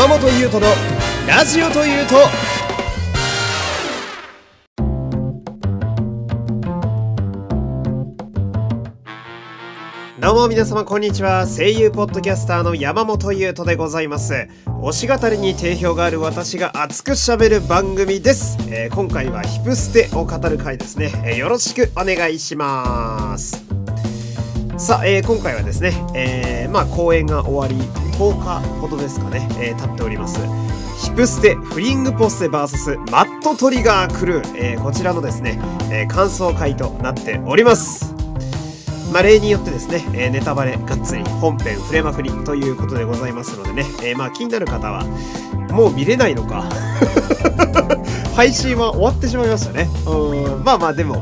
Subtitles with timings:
[0.00, 0.72] 山本優斗の
[1.28, 2.14] ラジオというと。
[10.18, 11.46] どうも皆様こんにちは。
[11.46, 14.48] 声優ポッドキャスターの山本優斗でございます。
[14.64, 23.69] 推し語りに定評がある私が熱く喋る番組です、えー今回はヒプステを語る回ですね、えーよろしくお願いします。
[24.80, 27.76] さあ、えー今回はですね、えーまあ公演が終わり
[28.16, 30.40] 10日ほどですかね、えー経っております。
[31.04, 35.58] ヒプステフリングポステ VS マットトリガークルー、えーこちらのですね、
[35.92, 38.14] えー感想会となっております。
[39.12, 45.04] まあ、例によってですね、えーネタバレがっつり本編触れまくりということでございますのでね、えーまあ気になる方は
[45.72, 46.64] もう見れないのか。
[48.34, 49.88] 配信は終わってしまいましたね。
[50.06, 51.16] うんまあまあでも、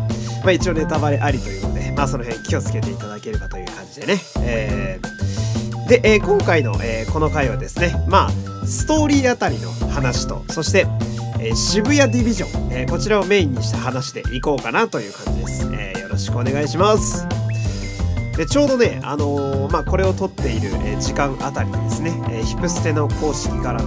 [0.44, 1.77] まあ、一応ネタバレありというので。
[1.96, 10.86] まあその辺気をつけていただければという感じでね、えーで、えー今回の、えーこの回はですねまあストーリーあたりの話とそして、
[11.40, 17.26] えー渋谷ディビジョン、えーこちらをメインにして話していこうかなという感じです、えーよろしくお願いします。
[18.36, 23.80] でちょうどね、あのーまあ、これを撮っている、え時間あたりにですね、えヒプステの公式から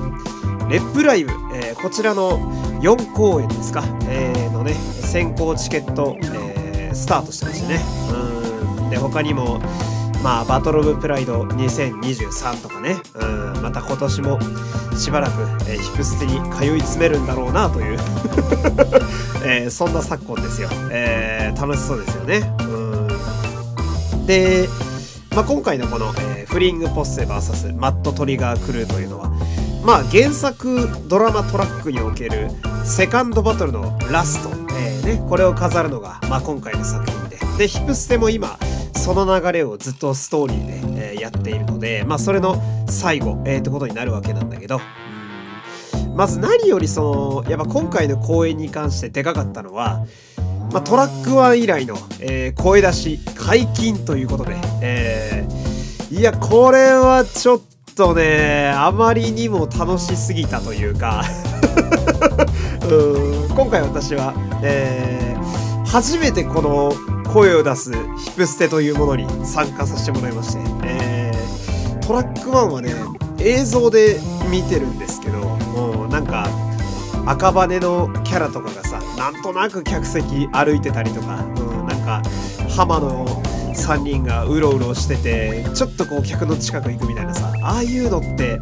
[0.69, 2.37] レップライブ、えこちらの
[2.81, 6.50] 4公演ですか、えーのね先行チケット、え
[6.93, 7.81] スタートしてましたね。
[8.77, 8.89] うん。
[8.89, 9.59] で他にも
[10.23, 12.97] まあバトル・オブ・プライド2023とかね。
[13.15, 13.25] う
[13.59, 13.61] ん。
[13.61, 14.39] また今年も
[14.97, 17.99] しばらく、えーヒプステに通い詰めるんだろうなという、
[19.45, 22.53] えーそんな昨今ですよ、えー楽しそうですよね。
[22.61, 22.63] う
[24.17, 24.25] ん。
[24.25, 24.67] で、
[25.35, 29.31] まあ、今回のこの、えーフリングポッセ VS マットトリガークルーというのは、
[29.83, 32.49] まあ、原作ドラマトラックにおける
[32.85, 37.39] セカンドバトルのラスト、えーね、これを飾るのが、まあ、今回の作品で。
[37.57, 38.57] でヒプステも今
[38.95, 42.55] その流れをずっとストーリーで、えーやっているので、まあ、それの
[42.87, 44.79] 最後、えーってことになるわけなんだけど。
[46.15, 50.05] まず何よりそのやっぱ今回の公演に関してでかかったのは
[50.73, 57.65] まあ、トラック1以来の、えー声出し解禁ということで、えーいやこれはちょっと
[58.13, 61.23] ねあまりにも楽しすぎたというか。
[62.89, 63.55] うん。
[63.55, 65.21] 今回私は、えー
[65.91, 66.93] 初めてこの
[67.33, 72.93] 声を出すヒプステというものに参加させてもらいまして、えートラック1はね
[73.39, 74.17] 映像で
[74.49, 76.47] 見てるんですけどもうなんか
[77.25, 82.21] 赤羽のキャラとかがさなんとなく客席歩いてたりとか、うん、なんか
[82.69, 83.25] 浜の
[83.73, 88.61] 3人がうろうろしててちょっとこう客の近く行くみたいなさああいうのって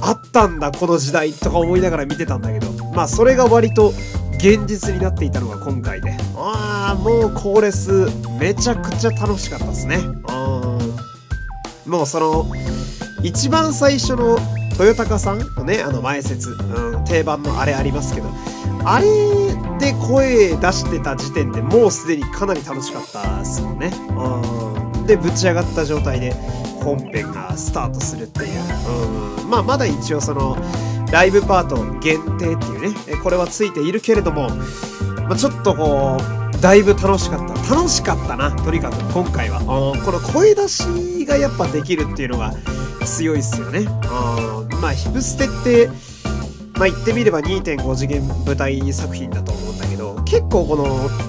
[0.00, 3.92] あったんだこの時代とか思いながら見てたんだけどまあそれが割と
[4.38, 6.14] 現実になっていたのが今回で。
[6.36, 8.06] ああもうコーレス
[8.38, 9.96] めちゃくちゃ楽しかったですね。
[9.96, 10.66] うん
[11.90, 12.46] もうその
[13.22, 14.36] 一番最初の
[14.78, 18.28] 豊高さんのねあの前説、うん、定番のあれありますけど
[18.88, 19.06] あれ
[19.80, 23.90] で声出してた時点でもうすでにかなり楽しかったですもんね。
[24.16, 26.32] うん、でぶち上がった状態で
[26.84, 30.56] 本編がスタートするっていう、うん、まあまだ一応その
[31.10, 32.94] ライブパート限定っていうね。
[33.24, 34.48] これはついているけれども、
[35.28, 37.74] まあ、ちょっとこうだいぶ楽しかった。
[37.74, 42.54] 楽しかったなとにかく今回は、うん、この声出しがやっぱできるっていうのが
[43.04, 43.80] 強いっすよね。
[43.80, 43.86] うん、
[44.80, 45.90] まあヒプステって
[46.76, 50.84] まあ言ってみれば2.5次元舞台作品だと思うんだけど結構この、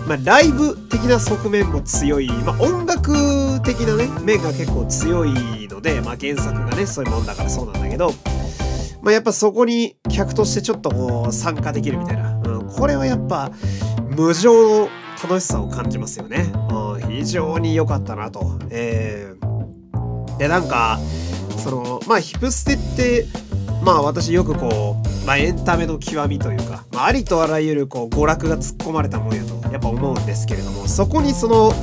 [0.08, 8.12] まあ、ライブ的な側面も強い、まあ、音楽的なね面が結構強いので、まあ、原作がねそういうもんだからそうなんだけど、
[9.02, 13.52] まあ、やっぱそこに客としてちょっとこう参加できるみたいな、うん、これはやっぱ
[14.16, 14.90] 無常の
[15.24, 19.48] 楽しさを感じますよね、うん、非常に良かったなと、えー
[20.38, 21.00] でなんか
[21.58, 23.26] そのまあヒプステって
[23.84, 31.74] まあ私よくこう、まあ、エンタメの極みというか、まあ、ありとあらゆるこう娯楽が突っ込まれたもんやとやっぱ思うんですけれどもそこにその、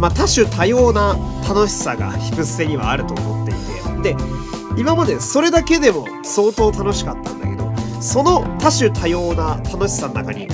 [0.00, 1.16] まあ、多種多様な
[1.48, 4.16] 楽しさがヒプステにはあると思っていてで
[4.76, 7.72] 今までそれだけでも相当楽しかったんだけど
[8.02, 10.48] その多種多様な楽しさの中に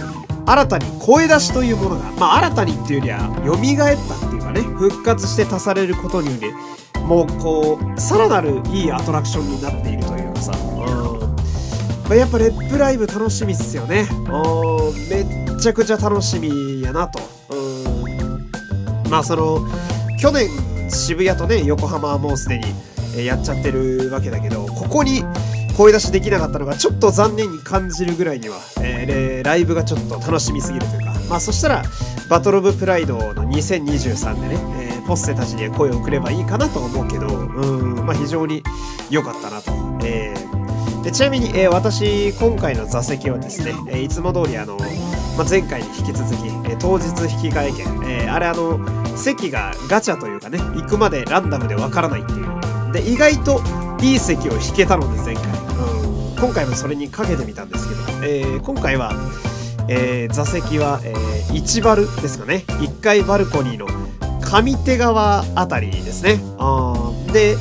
[0.44, 6.52] 新たに声出しというものが、まあ、新たにっていうよりは蘇ったっていうかね復活して足されることによ
[6.94, 10.52] りもうこうさらなるいいアトラクションになっているというかさ、
[12.08, 14.08] まあ、やっぱレップライブ楽しみっすよね。
[15.10, 17.20] めっちゃくちゃ楽しみやなと、
[19.10, 19.60] まあその
[20.18, 20.48] 去年
[20.88, 25.22] 渋谷とね横浜はもうすでにやっちゃってるわけだけどここに
[25.76, 31.14] 声出しできなかったのがちょっと残念に感じるぐらいには、えーライブがちょっと楽しみすぎるというか。
[31.28, 31.82] まあそしたら
[32.30, 38.06] バトル・オブ・プライドの2023でね、えーポッセたちに声を送ればいいかなと思うけどうん。
[38.06, 38.62] まあ非常に
[39.10, 39.72] 良かったなと、
[40.04, 40.67] えー
[41.02, 44.76] でちなみに、えー、私今回の座席はですね、えー、いつも通りあの、
[45.36, 48.78] まあ、前回に引き続き、えー、当日引き換え券、えあれあの
[49.16, 52.92] 席がガチャというかね行くまでランダムでわからないっていう。
[52.92, 53.60] で意外と
[54.00, 59.12] いい席を引けたので前回、うん、今回もそれにかけてみたんですけど、え今回は
[59.88, 62.64] え、座席は、えー、1バルですかね。
[62.68, 63.86] 1階バルコニーの
[64.40, 66.38] 上手側あたりですね。
[66.58, 67.56] あで、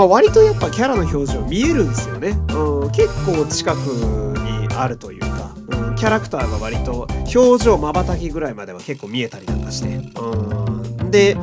[0.00, 7.06] まあ、割とやっぱキャラの表情見えるんですよね、うん、結構近くにあるというか、うん、キャラクターが割と
[7.36, 11.36] 表情まばたきぐらいまでは結構見えたりなんかして、うん、で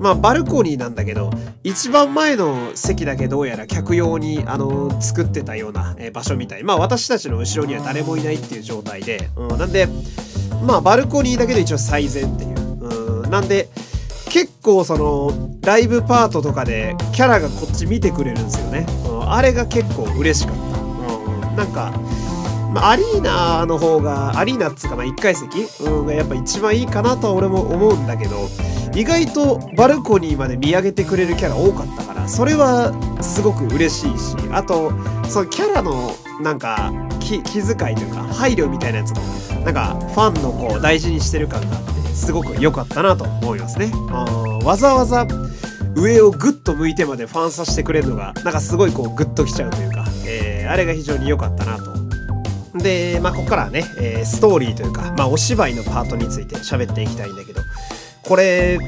[0.00, 1.30] まあ、バルコニーなんだけど、
[1.62, 6.64] 一番前の席だけどうやら客用に、あの、作ってたような、え場所みたい。
[6.64, 9.86] まあ、私たちの後ろには誰もいないっていう状態で、うん、なんで、
[10.66, 13.22] まあ、バルコニーだけど一応最善っていう。
[13.22, 13.68] うん、なんで、
[14.62, 18.86] 構その、ライブパートとかでキャラがこっち見てくれるんですよね。
[19.06, 20.78] うん、あれが結構嬉しかった。
[20.78, 21.92] うん、なんか、
[22.72, 28.48] まあ、アリーナの方が、アリーナっつうか、まあ、1階席、うん、がやっぱ一番いいかなとは俺も思うんだけど、
[28.94, 32.92] 意外とバルコニーまで見上げてくれるキャラ多かったからそれは
[33.22, 34.92] すごく嬉しいしあと
[35.28, 39.22] そのキャラのなんか気気遣いというか配慮みたいなやつも
[39.64, 43.90] なんかファンのこう大事にしてる感があってすごく良かったなと思いますね。
[44.10, 44.24] あ
[44.64, 45.26] わざわざ
[45.94, 51.92] 上をグッと向いてまでファンさせてくれるのがなんかすごいこうグッときちゃうというか、えー、あれが非常に良かったなと
[52.78, 57.60] で、まあ、ここからはね、えー、ストーリーというか、まあ、お芝居のパートについて喋っていきたいんだけど、
[58.22, 58.78] これ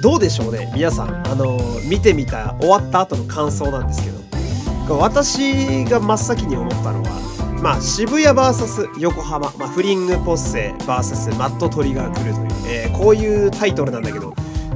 [0.00, 14.34] どうでしょうね皆さんあの見てみた終わった後の感想なんですけど私が真っ先に思ったのはまあ渋谷 VS 横浜、まあ、フリングポッセ VS マットトリガー来るという、えー、こういうタイトルなんだけど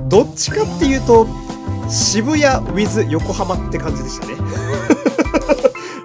[0.08, 1.26] どっちかっていうと
[1.88, 4.34] 渋谷 with 横浜って感じでしたね。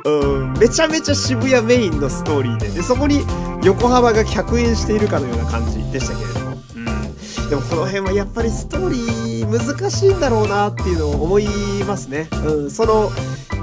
[0.06, 3.26] うんめちゃめちゃ渋谷メインのストーリーででそこに
[3.64, 7.50] 横浜が客演しているかのような感じでしたけれども、うん。
[7.50, 11.48] でもこの辺はやっぱりストーリー難しいんだろうなっていうのを思い
[11.88, 12.28] ますね。
[12.46, 13.12] うん、その、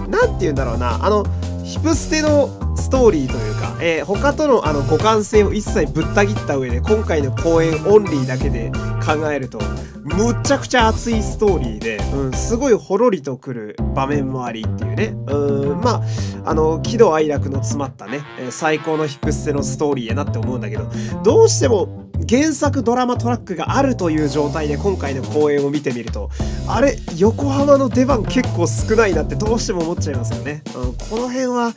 [0.08, 1.26] なんて言うんだろうな、あの、
[1.64, 2.48] ヒプステの
[2.90, 8.72] ストーリーというか、えー、他とのあの互換性を一切ぶった切った上で今回の公演オンリーだけで
[9.06, 9.60] 考えると
[10.02, 15.14] むっちゃくちゃ熱いストーリーで、うん、すごいほろりとくる場面もありっていうね。
[15.28, 16.02] うんまあ
[16.44, 20.90] あの喜怒哀楽の詰まったね、最高のヒプステのストーリーやなって思うんだけど
[21.22, 26.30] どうしても原作ドラマトラックがあるという状態で今回の公演を見てみると
[26.66, 31.74] あれ横浜の出番結構少ないなってどうしても思っちゃいますよね、うん、この辺は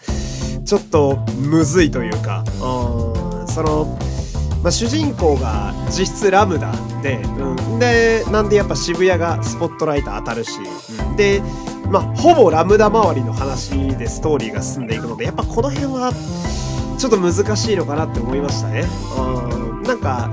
[0.65, 3.97] ちょっとむずいというか、うん、その、
[4.61, 6.71] まあ、主人公が実質ラムダ
[7.01, 11.41] で、うん、でなんでやっぱ渋谷がスポットライト当たるし、うん、で
[11.89, 16.13] まあほぼラムダ周りの話でストーリーが進んでいくのでやっぱこの辺は
[16.97, 18.85] ちょっと難しいのかなって思いましたね。
[19.17, 20.31] うん、なんか、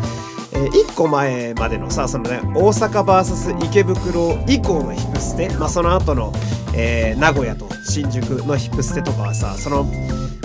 [0.61, 6.33] えー、1個前までのさ、そのね、大阪 VS 池袋以降のヒップステ、まあその後の、
[6.75, 9.87] えー、名古屋と新宿のヒップステとかはさ、その、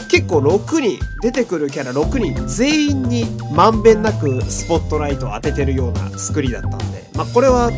[0.09, 7.69] 結構6人、出てくるキャラ6人全員にまんべんなくスポットライトを当ててるような作りだったんで、まあこれは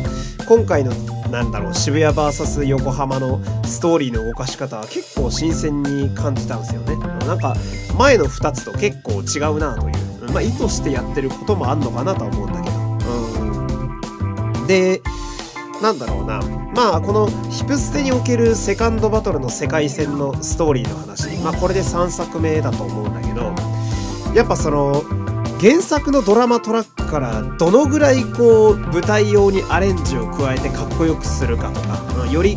[0.46, 0.92] 今回の
[1.30, 6.96] なんだろう渋谷 VS 横浜のストーリーの動かし方は結構新鮮に感じたんですよね。
[7.26, 7.56] なんか
[7.98, 12.76] 前の2つと結構違うなというまあ意図してやってることもあんのかなとは思うんだけど。
[14.60, 14.66] うん。
[14.66, 15.02] で
[15.82, 16.40] なんだろうな。
[16.74, 21.28] まあこのヒプステにおけるセカンドバトルの世界戦のストーリーの話。
[21.38, 23.54] まあこれで3作目だと思うんだけど
[24.34, 25.02] やっぱその
[25.60, 32.56] 原作のドラマトラックからどのぐらいこう舞台用にアレンジを加えてかっこよくするかとか、まあ、より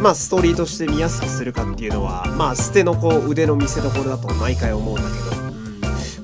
[0.00, 5.41] まあストーリーとして見やすくするかっていうのはまあ捨てのこう腕の見せ所だと毎回思うんだけど、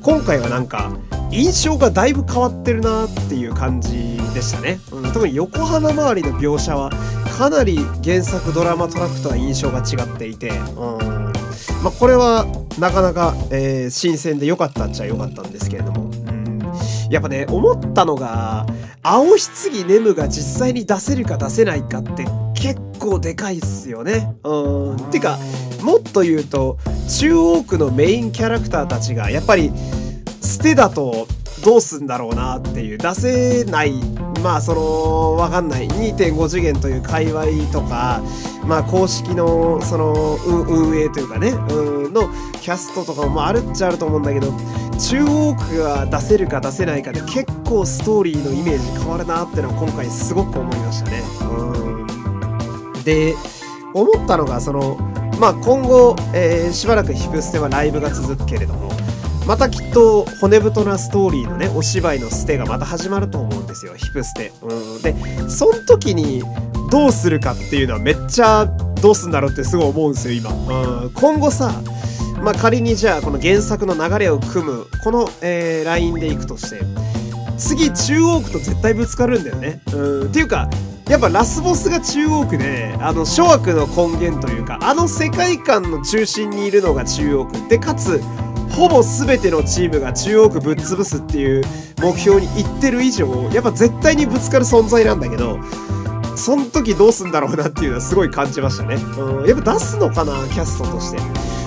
[0.08, 0.90] 今回はなんか
[1.30, 6.88] 印象がだいぶ変わってるなっていう感じでしたね、うん、特に横浜周りの描写は
[7.36, 11.32] かなり原作ドラマトラックとは印象が違っていて、うん
[11.82, 12.46] まあ、これは
[12.78, 16.58] なかなか、えー、新鮮で良かったっちゃ良かったんですけれども、うん、
[17.10, 18.64] やっぱね思ったのが
[19.02, 22.24] 青棺ネムが実際に出せるか出せないかって
[22.54, 24.34] 結構でかいっすよね。
[24.42, 25.10] うん。
[25.10, 25.38] てか
[25.82, 26.78] もっと言うと
[27.18, 29.72] 中央区のメインキャラクターたちがやっぱり
[30.42, 31.26] 捨てだと
[31.64, 33.92] どうすんだろうなっていう出せない
[34.42, 38.22] まあそのわかんない2.5次元という界隈とか
[38.64, 42.28] まあ公式のその運営というかねの
[42.60, 44.52] キャストとかもあるっちゃあると思うんだけど
[44.98, 51.22] 中央区が出せるか出せないかで結構ストーリーのイメージ変わるなってのは今回すごく思いましたね。
[53.04, 53.34] で
[53.94, 54.98] 思ったのがその
[55.38, 58.90] まあ今後、えー、しばらくヒプステはライブが続くけれども、
[59.46, 64.52] またきっと骨太なストーリーのね、お芝居のステがまた始まると思うんですよ、ヒプステ。
[64.60, 65.02] うん。
[65.02, 65.14] で、
[65.48, 66.42] その時に
[66.90, 68.66] どうするかっていうのはめっちゃ
[69.00, 70.50] どうすんだろうってすごい思うんですよ、今。
[70.50, 71.10] うん。
[71.14, 71.80] 今後さ、
[72.42, 76.80] まあ仮にじゃあこの原作の流れを組む、この、えー、ラインでいくとして、
[77.56, 79.80] 次中央区と絶対ぶつかるんだよね。
[79.94, 80.22] うん。
[80.24, 80.68] っていうか、
[81.08, 87.68] やっぱラスボスが中央区で、あの、諸悪の根源というか、あの世界観の中心にいるのが中央区。
[87.68, 88.20] で、かつ、
[88.70, 91.64] ほぼ全てのチームが中央区ぶっ潰すっていう
[92.02, 95.58] 目標に行ってる以上、やっぱ絶対にぶつかる存在なんだけど、
[96.36, 98.96] その時どうすんだろうなっていうのはすごい感じましたね。
[98.96, 101.20] うん、やっぱ出すのかな、キャストとして。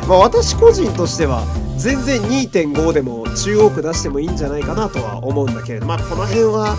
[0.08, 1.44] まあ私個人としては、
[1.78, 6.78] 全然2.5でも中央区出してもいいんじゃないかなとは思うんだけれど、まあこの辺は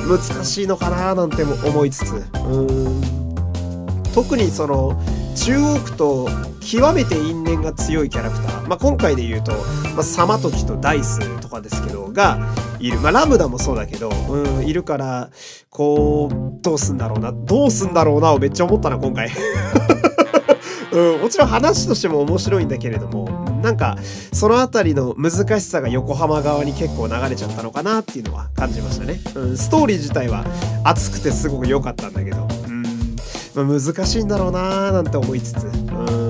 [0.00, 2.12] 難しいのかななんても思いつつ、
[2.44, 5.00] うん、特にその、
[5.34, 6.28] 中央区と
[6.60, 9.52] 極めて因縁が強いキャラクター、まあ、今回で言うと、
[9.94, 12.38] まあ、サマトキとダイスとかですけど、が
[12.78, 12.98] いる。
[13.00, 15.30] まあ、ラムダもそうだけど、うん、いるから、
[15.70, 19.30] こう、どうすんだろうな、どうすんだろうなをめっちゃ思ったな、今回。
[20.92, 23.28] うん、もちろん話としても面白いんだけれども、
[23.62, 23.96] なんか、
[24.32, 29.20] その辺りの難しさが横浜側に結構流れちゃったのかなっていうのは感じましたね。
[29.34, 30.44] うん、ストーリー自体は
[30.84, 32.82] 熱くてすごく良かったんだけど、うん
[33.54, 35.64] まあ、難しいんだろうなーなんて思いつつ。
[35.64, 36.21] うん。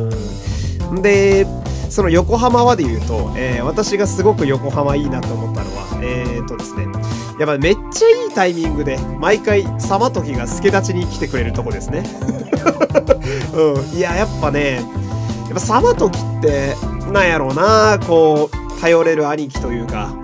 [1.00, 1.46] で、
[1.88, 6.86] その横浜はで言うと、えー、私がすごく横浜いいなと思ったのは、えー、とですね、
[7.38, 12.02] やっぱめっちゃいいタイミングで、毎回、サマトキが助立ちに来てくれるとこですね。
[13.54, 13.96] うん。
[13.96, 16.76] いや、やっぱね、やっぱサマトキって、
[17.12, 20.14] なんやろうなこう、頼れる兄貴というか、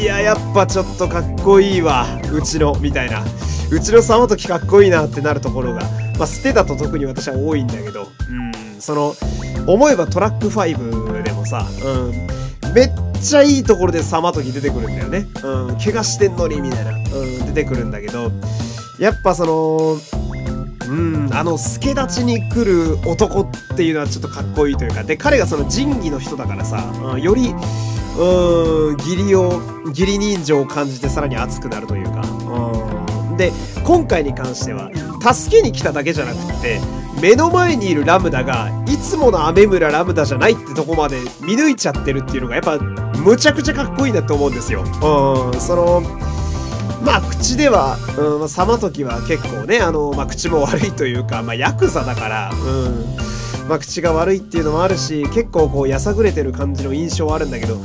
[0.00, 3.22] いや、やっぱちょっとかっこいいわ、うちの、みたいな。
[3.70, 5.80] うちのサマトキかっこいいなってなるところが、
[6.18, 9.14] まあ、捨てだと特に私は多いんだけど、うん、その、
[9.72, 15.26] 思えばトラック5でもさ、うん、めっちゃいいところでサマトキ出てくるんだよね。
[15.44, 18.32] うん、怪我してんのに、みたいな、うん、出てくるんだけど、
[18.98, 19.98] やっぱその、
[20.88, 27.54] うん、あの、助立ちに来る男っていうのはちょっとかっこいいというか、で、彼がその仁義の人だからさ、うん、より、
[28.18, 32.22] うん、義理を、義理人情を感じてさらに熱くなるというか、
[33.30, 33.52] うん、で
[33.84, 34.90] 今回に関しては
[35.32, 36.80] 助けに来ただけじゃなくって
[37.20, 44.82] 目の前にいるラムダがいつもの雨村ラムダじゃないってとこまで見抜いちゃってるっていうのがやっぱむちゃくちゃかっこいいなって思うんですよ。
[44.82, 44.84] う
[45.56, 46.00] ん、その
[47.02, 57.78] まあ口では、うん、サマトキは結構ね、あの、まあ口も悪いというか、まあヤクザだから、うん、まあ口が悪いっていうのもあるし、結構こうやさぐれてる感じの印象はあるんだけど、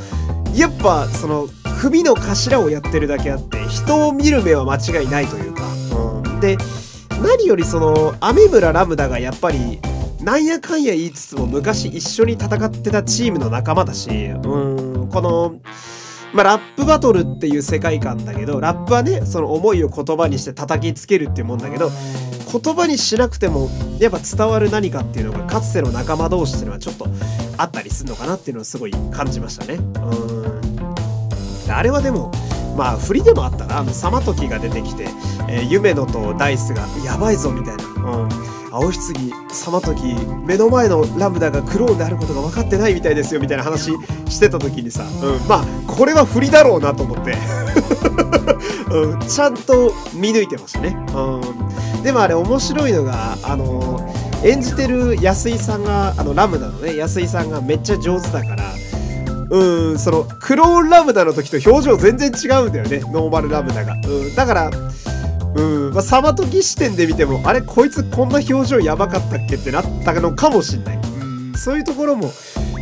[0.56, 1.48] やっぱその
[1.80, 5.63] 首の頭をやってるだけあって人を見る目は間違いないというか、
[6.24, 6.58] うん、で
[7.24, 9.80] 何よりその雨村ラムダがやっぱり
[10.22, 14.38] なんやかんや言いつつも昔一緒に戦ってたチームの仲間だし、う
[15.06, 15.56] ん、この、
[16.34, 21.92] まあ、ラップバトルっていう世界観だけど、ラップはね、その思いを言葉にして叩きつけるっていうもんだけど、
[22.51, 27.08] 言葉にしなくても、やっぱ伝わる何かっていうのが、かつての仲間同士っていうのはちょっと
[27.58, 29.75] あったりするのかなっていうのをすごい感じましたね。
[29.75, 31.72] うん。
[31.72, 32.32] あれはでも、
[32.77, 33.80] まあ、振りでもあったな。
[33.80, 35.10] あの、サマトキが出てきて、
[35.48, 37.84] えー、夢野とダイスが、やばいぞ、みたいな。
[37.84, 38.30] うん。
[38.72, 43.92] 青ひつぎ、サマトキ、目の前のラムダがクローンであることが分かってないみたいですよ、みたいな話
[44.28, 47.38] してた時にさ、うん、まあ、これは振りだろうなと思って、
[48.92, 50.98] うん、ちゃんと見抜いてましたね。
[51.14, 52.04] うん。
[52.04, 54.12] でもあれ面白いのが、あの
[54.44, 58.74] 演じてる安井さんが、あの、ラムダのね、安井さんがめっちゃ上手だから、
[59.50, 63.94] うん、その、クローンラムダの時と表情全然違うんだよね、ノーマルラムダが。
[63.94, 64.72] うん、だから、
[65.56, 70.98] うん、まあ、サマトキ視点で見ても、あれ、こいつこんな表情やばかったっけってなったのかもしんない。
[70.98, 71.00] う
[71.54, 72.32] ん、そういうところも、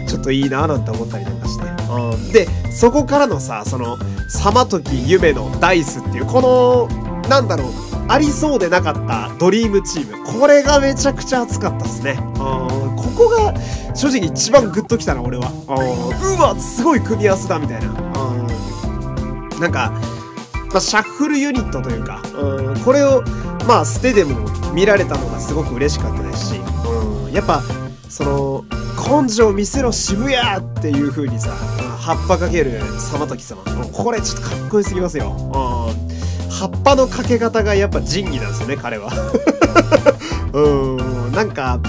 [0.07, 1.65] ちょっといいなぁなんて思ったりなんかして。
[1.91, 3.97] うん、で、そこからのさ、その、
[4.29, 7.67] サマトキ、夢のダイスっていう、この、なんだろう、
[8.07, 10.39] ありそうでなかったドリームチーム。
[10.39, 12.17] これがめちゃくちゃ熱かったっすね。
[12.35, 12.67] こ
[13.15, 13.53] こが
[13.93, 15.51] 正直一番グッときたな、俺は。
[15.67, 17.91] うわ、すごい組み合わせだ、みたいな。
[19.59, 19.93] なんか、
[20.71, 23.23] まあ、シャッフルユニットというか、うん、これを、
[23.67, 24.39] まあ、捨てでも
[24.73, 27.61] 見られたのがすごく嬉しかったですし、うん、やっぱ、
[28.09, 28.65] その、
[29.23, 33.61] 根性見せろ渋谷っていう風にさ、葉っぱかける様時様。
[33.91, 35.35] これちょっとかっこよすぎますよ。
[35.53, 36.11] うん
[36.51, 39.11] 葉っぱのかけ方がやっぱ仁義なんですよね、彼は。
[40.53, 41.79] うん、なんか、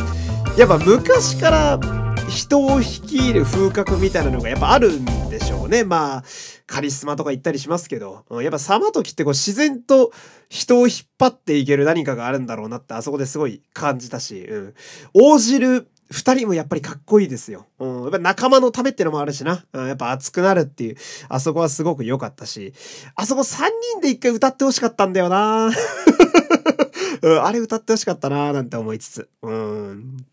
[0.57, 1.81] やっぱ昔から
[2.29, 5.85] 人を率いる風格みたいなのがやっぱあるんでしょうね。
[5.85, 6.25] まあ、
[6.73, 10.11] カリスマとか言ったりしますけど、うんやっぱサマトキってこう自然と
[10.49, 14.75] 人を引っ張っていける何かがあるんだろうなってあそこですごい感じたし、うん。
[15.12, 17.67] 応じる二人もやっぱりかっこいいですよ。
[17.79, 18.02] うん。
[18.05, 19.67] やっぱ仲間のためってのもあるしな。
[19.75, 20.97] うん、やっぱ熱くなるっていう、
[21.29, 22.73] あそこはすごく良かったし、
[23.17, 25.71] あそこ三人で一回歌ってほしかったんだよな
[27.21, 29.29] うん、あれ歌ってほしかったななんて思いつつ。
[29.43, 30.25] うん。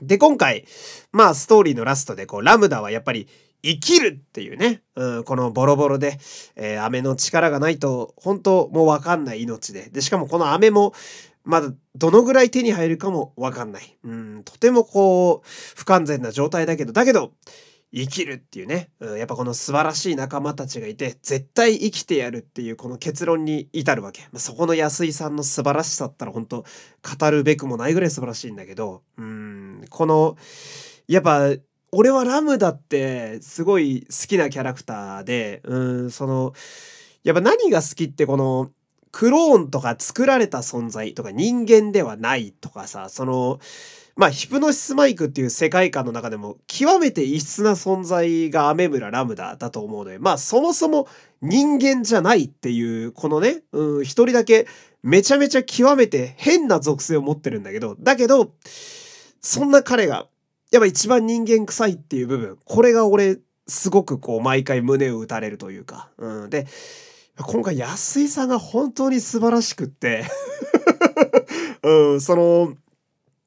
[0.00, 0.64] で、今回、
[1.12, 3.28] まあ、ストーリーのラストで、こう、ラムダはやっぱり、
[3.64, 6.18] 生きるっていうね、うん、このボロボロで、
[6.56, 9.88] えー、飴の力がないと、本当もうわかんない命で。
[9.90, 10.92] で、しかもこの飴も、
[11.44, 13.98] まだどのぐらい手に入るかもわかんない。
[14.04, 17.32] うん、とてもこう、不完全な状態だけど、だけど、
[17.94, 24.22] 生きるっていうね、うん、やっぱこの素晴らしい仲間たちがいて、絶対生きてやるっていうこの結論に至るわけ。
[24.22, 26.64] まあ、そこの安井さんの素晴らしさったら本当
[27.20, 30.36] 語るべくもないぐらい素晴らしいんだけど、うん、この、
[31.06, 31.50] やっぱ、
[31.92, 36.54] 俺はラムダってすごい好きなキャラクターで、うん、その、
[37.22, 38.70] やっぱ何が好きってこの、
[39.12, 43.60] クローンとか作られた存在とか人間ではないとかさ、その、
[44.16, 51.08] まあ、ヒプノシスマイクっていう世界観の中でも極めて異質な存在がアメムララムダだと思うので、まあそもそも
[51.42, 54.66] 人間じゃないっていう、このね、うん、一人だけ
[55.02, 58.52] めちゃめちゃ極めて変な属性を持ってるんだけど、だけど、
[59.42, 60.26] そんな彼が、
[60.72, 63.38] やっぱ一番人間臭いっていう部分、これが俺、
[63.68, 66.66] すごくこう毎回胸を打たれるというか、うん、で、
[67.38, 70.24] 今回安井さんが本当に素晴らしくって。
[71.84, 72.74] うん、その、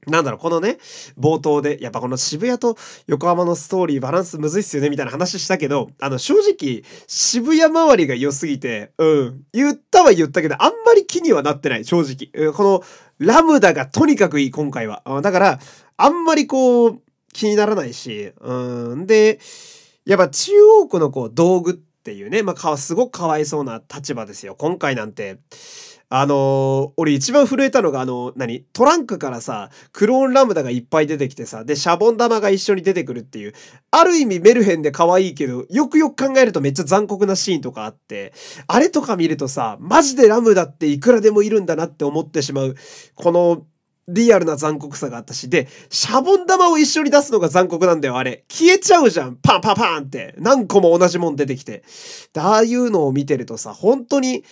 [0.07, 0.77] なんだろう、このね、
[1.17, 2.77] 冒頭で、やっぱこの渋谷と
[3.07, 12.47] 横浜のストーリーバランスむずいっすよね、みたいな話したけど、あの、正直、渋谷周りが良すぎて、うん、言ったは言ったけど、あんまり気にはなってない、正直。
[12.47, 12.53] うん。
[12.53, 12.83] この、
[13.17, 15.01] ラムダがとにかくいい、今回は。
[15.23, 15.59] だから、
[15.97, 17.01] あんまりこう、
[17.35, 19.39] 気にならないし、うん、で、
[20.05, 24.55] やっぱ中央区のこう、道具っていうね、まあ、すごくかわいそうな立場ですよ。
[24.55, 25.39] 今回なんて。
[26.07, 33.53] あのー、俺一番震えたのがあの、何トランクからさ、クローンラムダがいっぱい出てきてさ、で、シャボン玉が一緒に出てくるっていう、
[33.89, 38.33] ある意味メルヘンで可愛いけど、よくよく考えるとめっちゃ残酷なシーンとかあって、
[38.67, 42.75] あれとか見るとさ、マジでラムダっていくらでもいるんだなって思ってしまう、
[43.15, 43.65] この、
[44.07, 48.45] リアルな残酷さがあったし、で、シャボン玉を一緒に出すのが残酷なんだよ、あれ。
[48.49, 49.37] 消えちゃうじゃん。
[49.37, 50.35] パンパンパンって。
[50.37, 51.83] 何個も同じもん出てきて。
[52.33, 54.43] でああいうのを見てるとさ、本当に、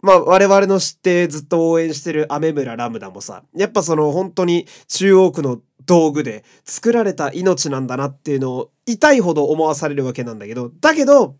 [0.00, 11.36] まあ我々の知ってずっと応援してるアメ村ラムダもさ、やっぱその本当に中央区の道具で作られた命なんだなっていうのを痛いほど思わされるわけなんだけど、だけど、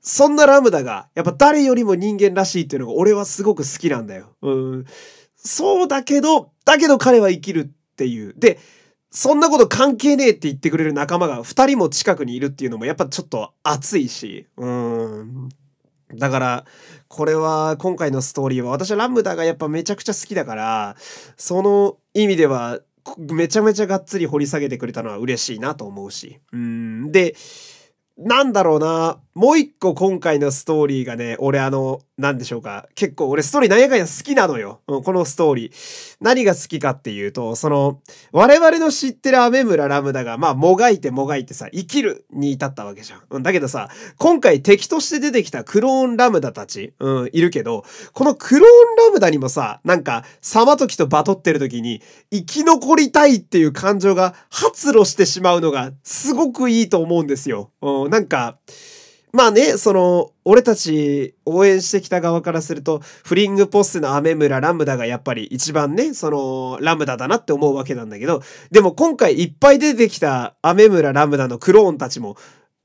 [0.00, 4.36] そんなラムダがやっぱ誰よりも人間らしいっていうのが俺はすごく好きなんだよ。
[4.42, 4.84] うん。
[5.38, 8.34] そうだけど、だけど彼は生きるっていう。
[8.36, 8.58] で、
[9.10, 15.48] そんなこと関係ねえって言ってくれる仲間が二人も近くにいるっていうのもやっぱちょっと熱いし、うん。
[16.14, 16.64] だから、
[17.08, 20.96] これは今回のストーリーは私はラムダがやっぱめちゃくちゃ好きだから、
[21.36, 22.80] その意味では
[23.16, 26.40] めちゃめちゃがっつり掘り下げてくれたのは嬉しいなと思うし。
[26.52, 27.12] うん。
[27.12, 27.34] で、
[28.18, 29.20] なんだろうな。
[29.34, 32.88] もう一個今回のストーリーがね、俺あの、なんでしょうか。
[32.96, 34.80] 結構俺ストーリーなんやかんや好きなのよ。
[34.86, 36.16] このストーリー。
[36.20, 38.00] 何が好きかっていうと、その、
[38.32, 43.22] 我々の知ってるアメ村ララムダが、まあ、もがいてもがいてさ、生きるに至ったわけじゃん。
[43.30, 52.02] うん、だけどさ、今回敵として出てきたクローンラムダたち、うん、いるけど、このクローンラムダにもさ、なんか、サマトキとバトってる時に、
[52.32, 57.70] 生き残りたいっていう感情が発露してしまうのが、すごくいいと思うんですよ。
[57.80, 58.58] うん、なんか、
[59.32, 72.36] まあね、その、俺たち応援してきた側からすると、フリングポスのアメ村ラムダがやっぱり一番ね、その、ラムダだなって思うわけなんだけど、でも今回いっぱい出てきたアメ村ラムダのクローンたちも、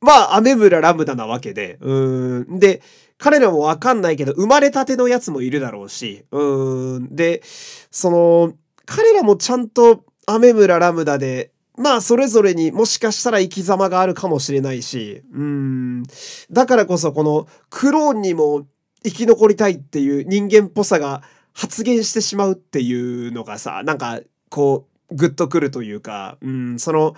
[0.02, 2.60] まあ、アメ村ラムダなわけで、うん。
[2.60, 2.82] で、
[3.18, 7.16] 彼らもわかんないけど、生まれたてのやつもいるだろうし、うん。
[7.16, 7.42] で、
[7.90, 8.54] その、
[8.86, 16.04] 彼らもちゃんとアメ村ラムダでまあ、それぞれにもしかしたら生き様があるかもしれないし、うん。
[16.52, 18.68] だからこそこのクローンにも
[19.04, 27.16] 生き残りたいっていう人間っぽさが発現してしまうっていうのがさ、なんか、こう、グッとくるというか、うん、その、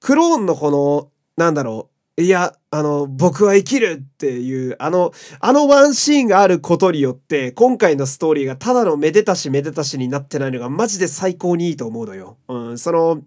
[0.00, 12.36] クローンのこの、なんだろう、いや、あの、僕は生きるっていう、あの、あのワンシーンがあることによって、今回のストーリーがただのめでたしめでたしになってないのがマジで最高にいいと思うのよ。
[12.48, 13.22] うん、その、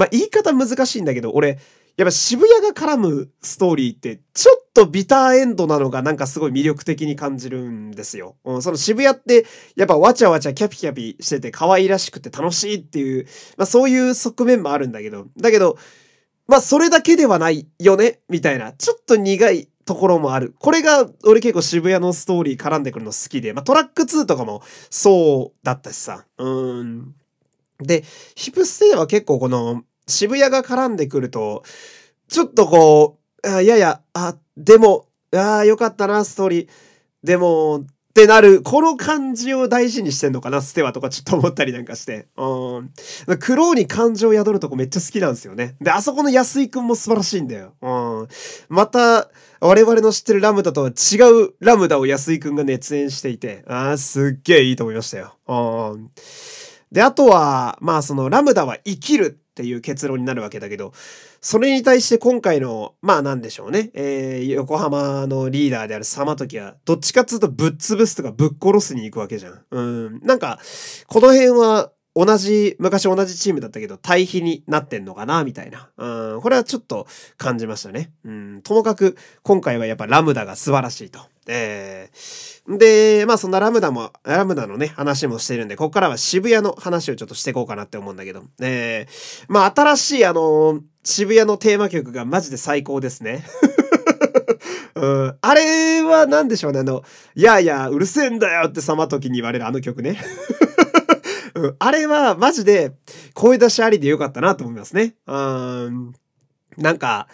[0.00, 1.58] まあ、言い方難しいんだけど、俺、
[1.98, 8.36] やっぱ渋谷が絡むストーリーって、ちょっとビターエンドなのがなんかすごい魅力的に感じるんですよ。
[8.46, 9.44] うん、その渋谷って、
[9.76, 13.26] やっぱわちゃわちゃキャピキャピしてて可愛らしくて楽しいっていう、
[13.58, 15.76] まあそういう側面もあるんだけど、だけど、
[16.46, 20.54] まあそれだけではないよね、みたいな、ちょっと苦いところもある。
[20.58, 26.24] これが、俺結構渋谷のストーリー絡んでくるの好きで、まあトラック2とかもそうだったしさ。
[26.38, 27.14] うん。
[27.82, 31.62] で、ヒプステイは結構この、渋谷が絡んでくると、
[32.28, 36.68] ちょっとこう、あやや、あ、でも、ああ、よかったな、ストーリー。
[37.24, 42.26] でも、ってなる、この感じを大事にしてんのかな、ステワとかちょっと思ったりなんかして。
[42.36, 42.90] うん。
[43.38, 45.76] 苦労に感情を宿るとこめっちゃ好きなんですよね。
[45.80, 47.74] で、あそこの安井くんも素晴らしいんだよ。
[47.80, 48.28] うん。
[48.68, 55.36] また、我々の知ってるラムダとは違うラムダを安井くんが熱演していて、ああ、すっげえいいと思いましたよ。
[55.46, 56.10] うん。
[56.92, 60.92] で、あとは、まあそのラムダは生きるっていう結論になるわけだけど、
[61.40, 69.64] それに対して今回の、まあなんでしょうね、えー、横浜のリーダーである様時は、どっちかっつうとぶっ潰すとかぶっ殺すに行くわけじゃん。
[69.70, 70.20] うん。
[70.20, 70.60] なんか、
[71.08, 71.90] この辺は
[72.24, 75.88] 同じ、昔同じチームだったけど、対比になってんのかな、みたいな。
[75.96, 77.06] うん、これはちょっと
[77.38, 78.12] 感じましたね。
[78.24, 81.20] うん、ともかく、今回はやっぱラムダが素晴らしいと。
[81.46, 93.44] えー、で、まあそんなラムダも、ラムダのね、話もしてるんで、ここからは渋谷の話をちょっとしていこうかなって思うんだけど、えー、まあ新しいあの、渋谷のテーマ曲がマジで最高ですね。
[94.94, 97.02] うん、あれは何でしょうね、あの、
[97.34, 100.20] いやいや、うるせえんだよって様時に言われるあの曲ね。
[101.54, 102.92] うん、あれはマジで
[103.34, 105.14] 声出しありでよかったなと思いますね。
[105.26, 106.14] うん。
[106.76, 107.28] なんか、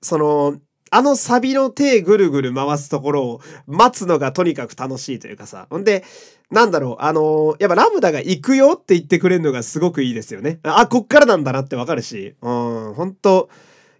[0.00, 0.58] その、
[0.94, 5.66] あのサビの手ぐるぐる回すところを待つのがとにかく楽しいというかさ。
[5.70, 6.04] ほんで、
[6.50, 10.60] なんだろう、あのー、やっぱラムダが行くよって言ってくれるのがすごくいいですよね。
[10.64, 12.36] あ、こっからなんだなってわかるし。
[12.42, 13.48] うん、ほんと、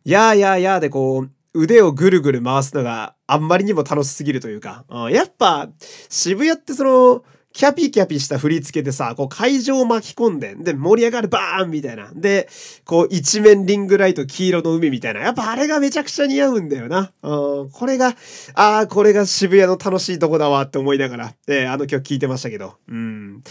[0.04, 4.84] やーやーやーでこう、腕をぐるぐる回すのがあんまりにも楽しすぎるというか。
[4.90, 5.70] うん、やっぱ、
[6.10, 12.10] 渋谷ってその、キャピキャピした振り付けでさ、こう会場を巻き込んで、で、盛り上がるバーンみたいな。
[12.14, 12.48] で、
[12.84, 15.20] こう一面リングライト黄色の海みたいな。
[15.20, 17.12] やっぱあれがめちゃくちゃ似合うんだよな。
[17.22, 18.14] うん、これが、
[18.54, 22.74] ああ、これが渋谷の楽しいとこだわって思いながら、えー、あの曲聴いてましたけど。
[22.88, 23.42] うん。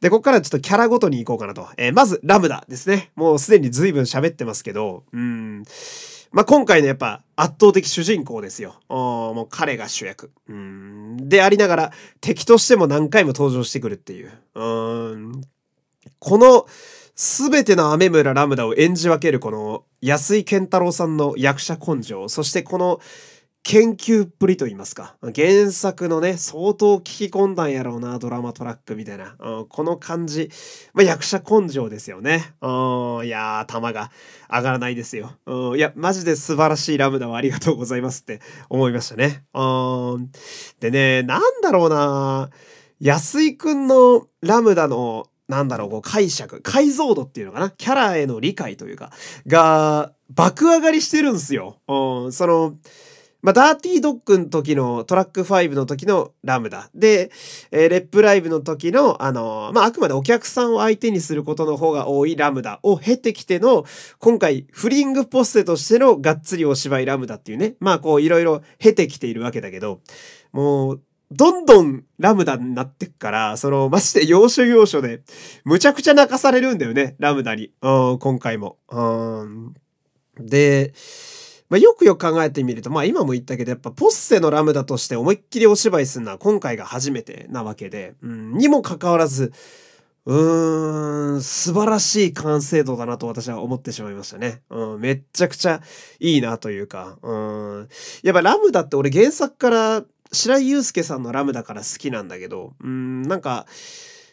[0.00, 1.68] で、こっからちょっとキャラごとに行こうかなと。
[1.76, 3.10] えー、まず、ラムダですね。
[3.16, 5.64] もうすでに随分喋ってますけど、うん。
[6.30, 8.76] まあ、今回のやっぱ圧倒的主人公ですよ。
[8.88, 10.30] もう彼が主役。
[10.48, 11.28] うん。
[11.28, 14.32] でありながら敵としても何回も登場してくるっていう。
[14.54, 15.40] うん。
[16.18, 16.66] この
[17.14, 23.00] 全ての雨村ラムダを演じ分けるこの安井健太郎さんの役者根性、そしてこの
[23.62, 25.16] 研究っぷりと言いますか。
[25.34, 29.36] 原作のね、相当聞き込んだんやろうな、ドラマトラックみたいな。
[29.38, 30.50] うん、この感じ。
[30.94, 32.54] まあ、役者根性ですよね。
[32.62, 32.66] う
[33.22, 34.10] ん、いやー、玉が
[34.50, 35.32] 上がらないですよ。
[35.46, 38.40] うん、いや、マジで素晴らしいラムダをありがとうございますって
[38.70, 39.44] 思いましたね。
[39.52, 40.30] うん。
[40.80, 42.50] でね、なんだろうな
[43.00, 49.10] 安井くんのラムダのなんだろう、こう解釈、解像度っていうのかなキャラへの理解というか、
[49.46, 51.78] が、爆上がりしてるんですよ。
[51.88, 52.74] うん、その、
[53.40, 56.90] まあ、ダーティードッグの時のトラック5の時のラムダ。
[56.92, 57.30] で、
[57.70, 63.84] えー、レップライブの時の、あのー、まあ、あくまでお客さんを相手にすることの方が多いラムダを経てきての、
[64.18, 67.76] 今回、フリングポッセとしてのがっつりお芝居ラムダっていうね。
[67.78, 70.00] まあ、こう、いろいろ経てきているわけだけど、
[70.52, 75.22] もう、どんどんラムダになってくから、その、まして要所要所で、
[75.64, 77.70] むちゃくちゃ泣かされるんだよね、ラムダに。
[77.82, 78.78] うん、今回も。
[78.90, 79.74] うん。
[80.40, 80.92] で、
[81.68, 89.52] まあ、よくよく考えてみると、まあ今も言ったけど、やっぱポッセのラムダとして思いっきりお芝居するのは今回が初めてなわけで、うん、にもかかわらず、
[90.24, 94.62] うーん、素晴らしい完成度だなと私は思ってしまいましたね。
[94.70, 95.80] うん、めっちゃくちゃ
[96.20, 97.88] いいなというか、うん、
[98.22, 103.66] やっぱラムダって俺原作から白井祐介さんのラムダから好きなんだけど、うん、なんか、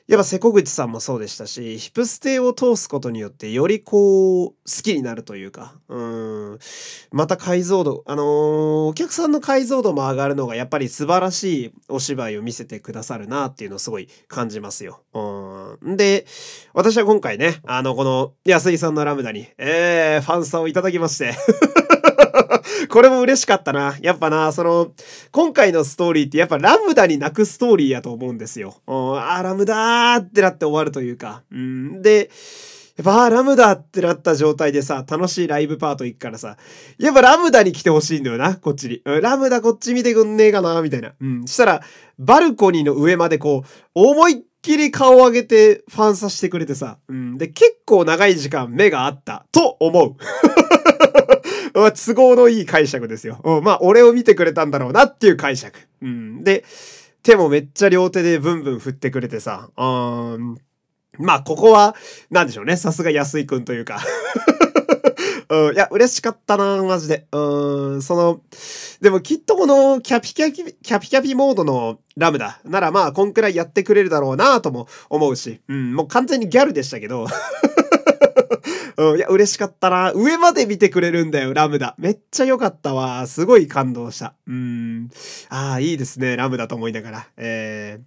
[0.07, 6.59] やっぱ瀬古口さんもそうでしたし、ヒプステを通すことによってよりこう、好きになるというか、うん。
[7.11, 8.25] また解像度、あのー、
[8.89, 15.01] お客さんの解像度も上がるのがやっぱり素晴らしいお芝居を見せてくださるなっていうのをすごい感じますよ。
[15.13, 15.97] うん。
[15.97, 16.27] で、
[16.75, 21.33] 私は今回ね、あの、この安井さんのラムダに、えー、ファンサをいただきまして
[22.89, 23.95] これも嬉しかったな。
[24.01, 24.91] やっぱな、その、
[25.31, 28.75] 今回のストーリーってやっぱラムダに泣くストーリーやと思うんですよ。
[28.87, 31.43] あ、ラムダーってなって終わるというか。
[31.51, 32.29] うん、で、
[32.97, 36.57] やっぱ、ラムダってなった状態でさ、楽しいライブパート行くからさ、
[36.97, 39.01] やっぱラムダに来てほしいんだよな、こっちに。
[39.03, 41.11] ラムダこっち見てくんねえかな、みたいな。
[41.19, 41.45] うん。
[41.45, 41.81] したら、
[42.17, 46.97] バルコニーの上までこう、思いっきり顔を上げてファンさしてくれてさ。
[47.09, 47.37] うん。
[47.37, 49.45] で、結構長い時間目があった。
[49.51, 50.15] と思う。
[51.75, 53.39] 都合のいい解釈ですよ。
[53.43, 55.77] うん、まあ、俺を見てくれたんだろうなっていう解釈。
[56.01, 56.43] うん。
[56.43, 56.63] で、
[57.21, 59.69] 手もめっちゃ両手でブンブン振ってくれてさ。
[59.75, 59.83] う
[60.37, 60.57] ん。
[61.17, 61.95] まあ、ここは、
[62.29, 62.77] なんでしょうね。
[62.77, 63.99] さすが安井くんというか
[65.49, 67.27] うん、いや、嬉しかったなマジで。
[67.31, 68.41] うん、その、
[69.01, 77.27] でもきっとこのキャピキャピ、キャピキャピモードのラムダならまあ、こんくらいやってくれるだろうなとも思うし、うん、もう完全にギャルでしたけど
[78.97, 80.11] うん、いや、嬉しかったな。
[80.13, 81.95] 上まで見てくれるんだよ、ラムダ。
[81.97, 83.27] めっちゃ良かったわ。
[83.27, 84.35] すごい感動した。
[84.47, 85.09] うん。
[85.49, 87.27] ああ、いいですね、ラムダと思いながら。
[87.35, 87.99] え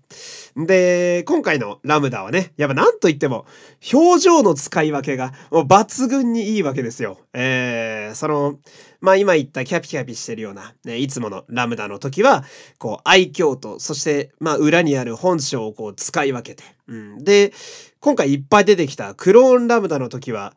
[0.57, 3.45] ー、で、今回のラムダはね、やっぱなんといっても、
[3.93, 7.19] 表情の使い分けが、もう抜群にいいわけですよ。
[7.35, 8.59] えー、その、
[9.01, 12.45] まあ今言ったキャピキャピしてるような、ね、いつものラムダの時は、
[12.79, 16.65] こう愛嬌と、そしてまあ裏にある本性をこう使い分けて。
[16.89, 17.53] うん、で、
[18.01, 20.55] 今回いっぱい出てきたクローンラムダの時は、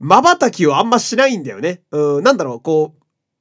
[0.00, 1.82] 瞬きをあんましないんだよね。
[1.90, 2.94] うん、なんだろう、こ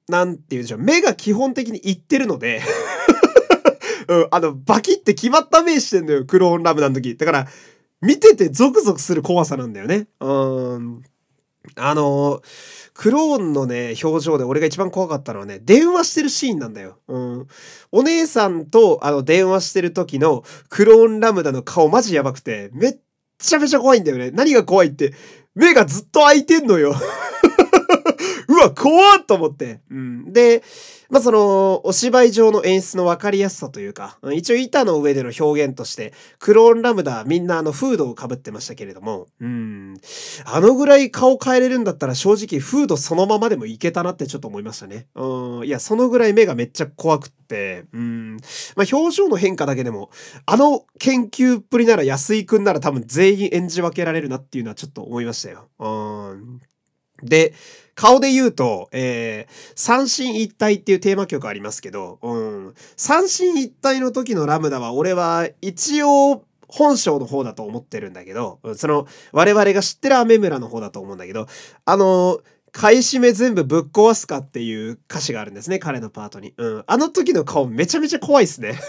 [0.08, 0.80] う、なんて言うんでしょう。
[0.80, 2.62] 目が基本的にいってるので
[4.08, 7.16] うん、あの、バキって決まった目してんのよ、クローンラムダの時。
[7.18, 7.48] だから、
[8.02, 10.08] 見ててゾクゾクする怖さなんだよね。
[10.20, 11.04] うん。
[11.76, 12.42] あの
[12.94, 16.98] クローンのね、表情で俺が一番怖かったのはね、電話してるシーンなんだよ。
[17.08, 17.48] うん。
[17.92, 22.98] お姉さんと、あの、電話してる時のクローンラムダの顔マジやばくて、めっ
[23.38, 24.32] ちゃめちゃ怖いんだよね。
[24.32, 25.14] 何が怖いって、
[25.54, 26.96] 目がずっと開いてんのよ。
[28.50, 29.82] うわ、怖っと思って。
[29.92, 30.34] うん。
[30.34, 30.64] で、
[31.10, 39.77] まあ、その、お芝居上の演出の分かりやすさというか、一応板の上での表現として、クローンラムダみんなあのフードを被ってましたけれども、うん。
[40.46, 45.08] あのぐらい顔変えれるんだったら正直フードそのままでもいけたなってちょっと思いましたね。
[45.16, 45.66] うん。
[45.66, 48.38] いや、そのぐらい目がめっちゃ怖くって、うん。
[48.76, 50.10] まあ、表情の変化だけでも、
[50.46, 55.70] あの研究っぷりなら安井くんなら多分全員演じ分けられるなっていうのはちょっと思いましたよ。
[55.80, 56.62] うん。
[57.24, 57.54] で、
[57.96, 62.74] 顔で言うと、えー、三心一体っていうテーマ曲ありますけど、うん。
[62.96, 71.48] 三心一体の時のラムダは俺は一応本性の方だと思ってるんだけど、その我々が知ってるアメ村の方だと思うんだけど、
[71.86, 72.40] あの、
[72.72, 76.54] 買い占め全部ぶっ壊すかっていう歌詞があるんですね、彼のパートに。
[76.58, 76.84] うん。
[76.86, 78.80] あの時の顔めちゃめちゃ怖いっすね。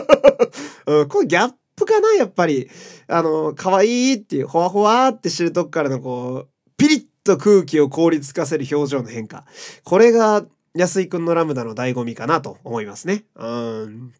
[0.86, 2.68] うん、これギャップかなやっぱり。
[3.08, 9.46] あの、可愛いっていう、ほわほわって知るとこからのこう、ピリッと空気を凍りつかせる表情の変化。
[9.84, 13.24] これが安井くんのラムダの醍醐味かなと思いますね。
[13.36, 14.12] うん。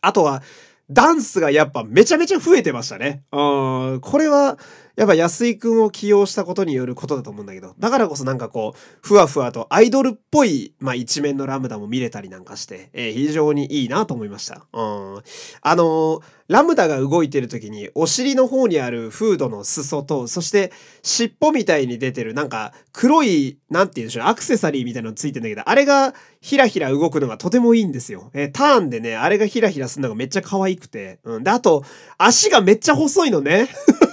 [0.00, 0.42] あとは、
[0.90, 3.22] ダンスがやっぱめちゃめちゃ増えてましたね。
[3.30, 4.00] うん。
[4.00, 4.58] これは、
[4.98, 14.66] やっぱ安井くんを起用したことによることだと思うんだけど、だからこそなんかこう、ふわふわとアイドルっぽい、まあ一面のラムダも見れたりなんかして、えー、非常にいいなと思いました。
[14.72, 15.22] うん。
[15.62, 20.72] あのー、ラムダが動いてる時に、お尻の方にあるフードの裾と、そして
[21.04, 28.32] 尻尾みたいに出てるなんか黒い、なんて言うんでしょう、アクセサリーみたいなのついてんだけど、あれがひらひら動くのがとてもいいんですよ。
[28.34, 31.20] えー、ターンでね、あれがひらひらするのがめっちゃ可愛くて。
[31.22, 31.44] うん。
[31.44, 31.84] で、あと、
[32.16, 33.68] 足がめっちゃ細いのね。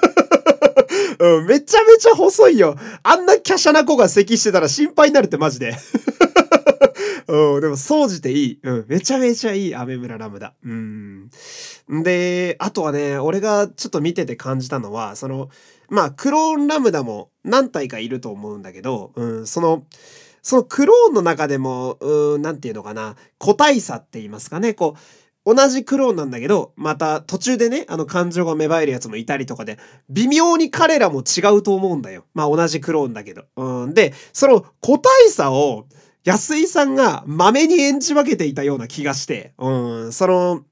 [1.20, 2.76] うん、めちゃめちゃ細いよ。
[3.04, 5.76] あんな華奢な子が咳してたら心配になるってマジで。
[7.28, 8.60] うん、でも、総じていい。
[8.64, 10.54] うん、めちゃめちゃいい、アメ村ラムダ。
[10.64, 11.30] うん。
[11.90, 15.50] で、あとはね、俺がちょっと見てて感じたのは、その、
[15.90, 19.86] まあ、クローンラムダも何体かいると思うんだけど、うん、その、
[20.42, 25.00] そのクローンの中でも、うん、なんていうのかな、個体差って言いますかね、こう、
[25.46, 29.78] 同じクローンなんだけど、また途中でね、あの感情が芽生えるやつもいたりとかで、
[30.10, 32.26] 微妙に彼らも違うと思うんだよ。
[32.34, 33.44] まあ同じクローンだけど。
[33.56, 33.94] うん。
[33.94, 35.86] で、その個体差を
[36.26, 40.66] 安井さんが豆に演じ分けていたような気がして、うん、その、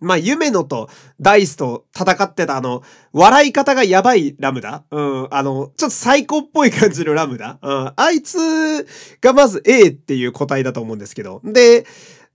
[0.00, 0.88] まあ、夢野と
[1.20, 8.86] ダイスと戦ってたあの、笑い方がやばいラムダうん、あの、ちょっと最高っぽい感じのラムダうん、あいつ
[9.20, 11.42] がまず A っていう個体だと思うんですけど。
[11.44, 11.84] で、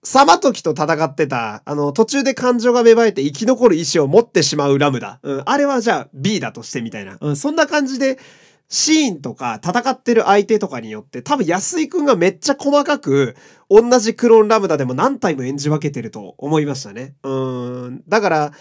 [0.06, 5.20] サマトキと戦ってた、あの、途中で感情が芽生えて生き残る意志を持ってしまうラムダ。
[5.24, 7.18] うん、あれはじゃあ B だとしてみたいな。
[7.20, 8.20] うん、そんな感じで、
[8.68, 13.36] シーンとか戦ってる相手とかによって多分安井くんがめっちゃ細かく
[13.70, 17.14] 同じクローンラムダでも何体も演じ分けてると思いましたね。
[17.24, 17.32] う
[17.90, 18.04] ん。
[18.08, 18.52] だから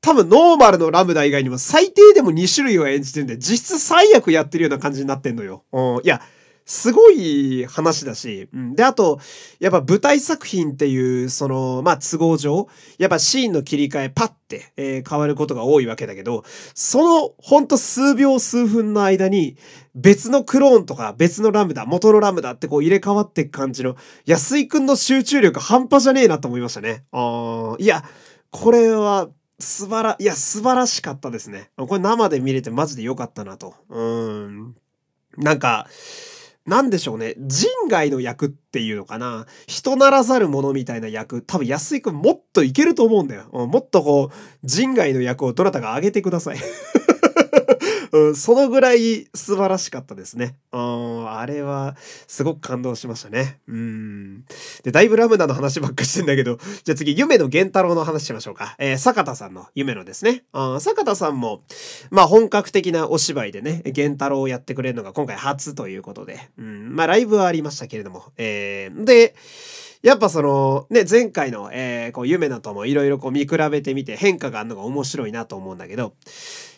[0.00, 5.64] 多分ノーマルのラムダ以外にも最低でも2種類は演じてるんで実質最悪やってるような感じになってんのよ。
[5.72, 6.00] うん。
[6.02, 6.22] いや、
[6.64, 8.74] すごい話だし、うん。
[8.74, 9.18] で、あと、
[9.58, 16.44] やっぱ舞台作品っていう、その、まあ、都合上、やっぱシーンの切り替えパッて、えー、変わることが多いわけだけど、
[16.74, 19.56] その、ほんと数秒数分の間に、
[19.94, 27.04] 別のクローンとか別のラムダ、元のラムダってこう入れ替わっていく感じの、安井くんの集中力半端じゃねえなと思いましたね。
[27.12, 28.04] あいや、
[28.50, 31.70] これは、素晴ら、いや、素晴らしかったですね。
[31.76, 33.74] これ生で見れてマジで良かったなと。
[33.88, 34.74] うん。
[35.36, 35.86] なんか、
[36.66, 37.34] なんでしょうね。
[37.38, 39.46] 人外の役っていうのかな。
[39.66, 41.42] 人ならざる者みたいな役。
[41.42, 43.48] 多分安井くんもっといけると思うんだよ。
[43.66, 46.58] もっとこう、人外の役をどなたか上げてください。
[48.12, 50.56] うん、そのぐらい素晴らしかったですね。
[50.72, 53.60] うん、あれは、すごく感動しましたね。
[53.68, 54.44] うん。
[54.82, 58.74] で、だいぶラムダの話ばっかしてんだけど、じゃあ次、夢の源太郎の話しましょうか。
[58.78, 60.44] えー、坂田さんの夢のですね。
[60.52, 61.62] うん、坂田さんも、
[62.10, 69.34] まあ本格的なお芝居でね、源太郎をやってくれるのが今回初ということで、うん、まあライブはありましたけれども、えー、で、
[70.02, 76.14] やっぱその、ね、前回の、えー、こう、夢のともいろいろこう見比べてみて変化があるのが面白いなと思うんだけど、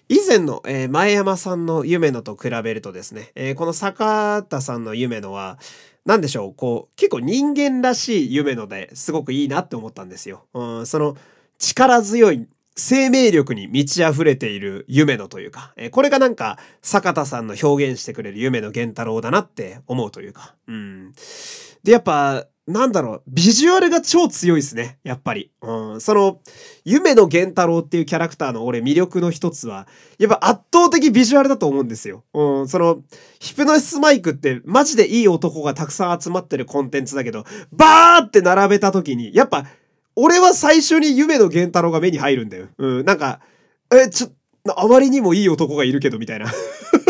[0.09, 5.59] 以前の、え、前山さんの夢のと比べるとですね、え、この坂田さんの夢のは、
[6.05, 10.45] 何でしょう、こう、結構人間らしい夢のですごくいいなって思ったんですよ。
[10.53, 11.17] うん、その、
[11.59, 20.55] 力強い生命力に満ち溢れている夢のというか、え、これがなんか坂田さんの表現してくれる夢の源太郎だなって思うというか。
[20.67, 21.15] うん。
[21.83, 24.99] で、やっぱ、なんだろう、ビジュアルが超強いですね。
[25.05, 25.51] やっぱり。
[25.61, 26.01] うん。
[26.01, 26.41] その、
[26.85, 29.87] 夢の源太郎っていうキャラクターの俺魅力の一つは、
[30.19, 32.25] やっぱ圧倒的ビジュアルだと思うんですよ。
[32.33, 32.69] うん。
[32.69, 33.03] その、
[33.39, 39.67] ヒプノシスマイクってマジでいい男がたくさん集まってるコンテンツだけど、バーって並べた時に、やっぱ、
[40.17, 42.69] 俺は最初に夢の源太郎が目に入るんだよ。
[42.79, 43.05] うん。
[43.05, 43.41] なんか、
[43.93, 44.29] え、ちょ、
[44.75, 46.47] あまりにもいい男がいるけど、みたいな。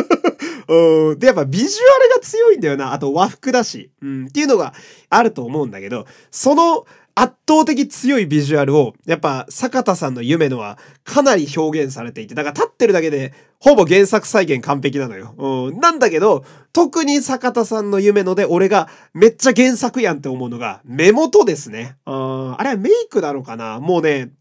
[0.69, 1.19] うん。
[1.19, 2.93] で、やっぱビジュアルが強いんだよな。
[2.93, 3.91] あと和服だし。
[4.03, 4.27] うん。
[4.27, 4.75] っていうのが
[5.11, 15.33] あると思うんだけど、その圧倒的強いビジュアルを、やっぱ坂田さんの夢のはかなり表現されていて、だから立ってるだけでほぼ原作再現完璧なのよ。
[15.39, 15.79] うん。
[15.79, 21.97] なんだけど、特に坂田さんの夢ので俺がめっちゃ原作やんって思うのが目元ですね。
[22.05, 22.61] うん。
[22.61, 23.79] あれはメイクなのかな？
[23.79, 24.33] もうね、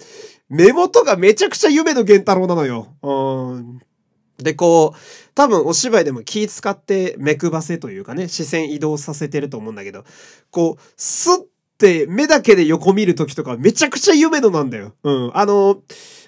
[0.49, 2.87] 目元がめちゃくちゃ夢の源太郎なのよ。
[3.03, 3.79] うん。
[4.37, 4.99] で、こう、
[5.35, 10.03] 多分お芝居でも気使って目くばせというかね、視線移動させてると思うんだけど、
[10.51, 11.43] こう、スッ
[11.77, 14.93] て目だけで横見る時とかめちゃくちゃ夢のなんだよ。
[15.03, 15.31] うん。
[15.37, 15.81] あの、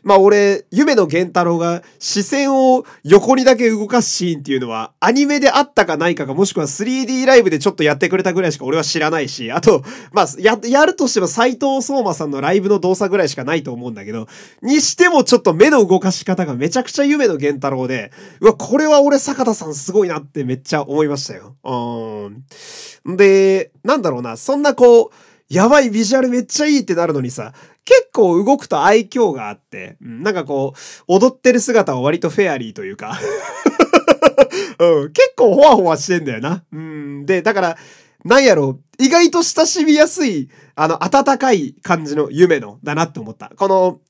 [0.05, 14.27] まあ、俺、夢の源太郎が視線を横にだけ動かすシーンっていうのはアニメであったかないかかもしくは 3D ライブでちょっとやってくれたぐらいしか俺は知らないし、あと、まあ、や、やるとしても斎藤聡馬さんのライブの動作ぐらいしかないと思うんだけど、
[14.61, 21.55] にしてもちょっと目の動かし方がめちゃくちゃ夢の源太郎で、うわ、これは俺坂田さんすごいなってめっちゃ思いましたよ。
[21.63, 23.17] うん。
[23.17, 25.09] で、なんだろうな、そんなこう、
[25.49, 27.53] やばい、ビジュアルめっちゃいいってなるのにさ、
[27.85, 33.19] 結構動くと愛嬌があって、うん、なんかこう、踊ってる姿は割とフェアリーというか
[34.79, 36.63] うん、結構ホワホワしてんだよな。
[36.71, 37.77] うん、で、だから、
[38.25, 43.51] なんやろう、意外と親しみやすい、あの、温かい感じの夢のだなって思った。
[43.55, 44.01] この、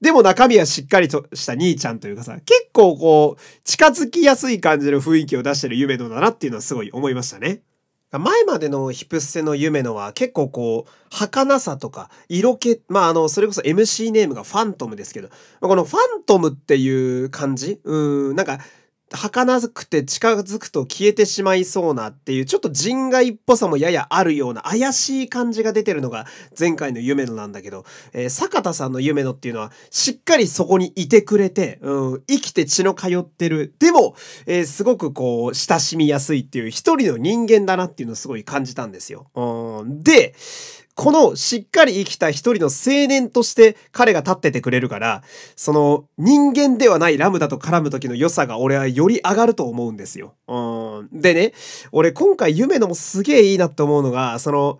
[0.00, 7.62] でも中身はしっかりとした兄ちゃんというかさ、結構こう、近づきやすい感じの雰囲気を出してる夢のだなっていうのはすごい思いましたね。
[8.18, 15.28] 前までのヒプステの夢のは結構こう、儚さとか、色気、まああの、それこそ MC ネームがファントムですけど、
[15.60, 17.80] このファントムっていう感じ？
[17.84, 18.58] うん、なんか、
[19.14, 26.26] 儚くて近づくと消えてしまいそうなっていうちょっと人外っぽさもややあるような怪しい感じが出てるのが
[26.58, 33.74] 前回の夢野なんだけど、えー、坂田さんの夢野っていうのはしっかりそこにいてくれて、うん、生きて血の通ってる。
[33.78, 39.26] でも、えー、すごくこう親しみやすいっていう一人の人間だなっていうのをすごい感じたんですよ。
[39.34, 40.34] うん、で、
[40.94, 45.22] このしっかり生きた一人の青年として彼が立っててくれるから、
[45.56, 50.34] その人間ではないラムダと絡む時の良さが俺はより上がると思うんですよ。
[50.46, 51.20] うん。
[51.20, 51.52] でね、
[51.90, 54.78] 俺今回夢のもすげえいいなって思うのが、その、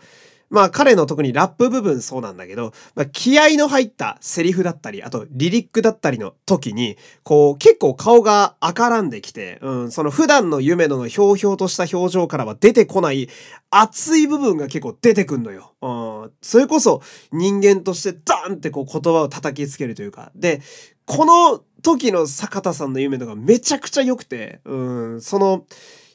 [0.54, 13.28] まあ彼の特にラップ部分そうなんだけど、まあ、気合の入ったセリフだったり、あとリリックだったりの時に、こう結構顔が赤らんできて、うん、その普段の夢野のひょうひょうとした表情からは出てこない
[13.70, 15.72] 熱い部分が結構出てくんのよ。
[15.82, 20.30] うん、それこそ人間としてダーンってこう言葉を叩きつけるというか。
[20.36, 20.62] で、
[21.04, 24.76] この時の坂田さんの夢野がめちゃくちゃ良くて、う
[25.16, 25.64] ん、その、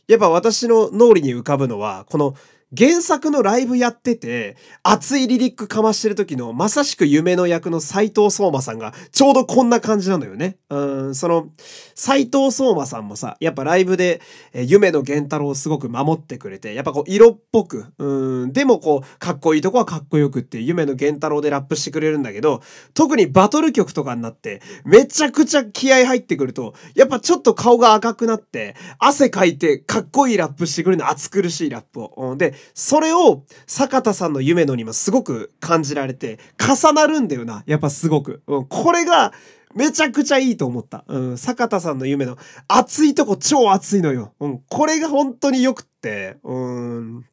[0.08, 2.36] やっぱ私の脳裏に浮かぶのは、この
[2.78, 10.58] 原作のライブやってて、熱いリリックかましてる時の、まさしく夢の役の斎藤聡馬さんが、ちょうどこんな感じなのよね。
[10.70, 11.48] うん、その、
[11.96, 14.22] 斎藤聡馬さんもさ、やっぱライブで、
[14.54, 22.62] え夢の源太郎をすごく守ってくれて、やっぱこう、色っぽく、うん、でもこう、かっこいいとこはかっこよくって夢の源太郎でラップしてくれるんだけど、
[22.94, 32.14] 特にバトル曲とかになって、めちゃくちゃ気合入ってくると、やっぱちょっと顔が赤くなって、汗かいて、かっこいいラップしてくれるの、熱苦しいラップを。
[32.16, 37.64] うん、で、それを坂田さんの夢のにもすごく感じられて、重なるんだよな。
[37.66, 38.42] やっぱすごく。
[38.48, 39.34] うん、これが、
[39.76, 41.06] めちゃくちゃいいと思った。
[41.08, 42.38] うん、坂田さんの夢の
[42.68, 44.34] 熱いとこ超熱いのよ。
[44.40, 47.26] うん、これが本当に良くって、うん、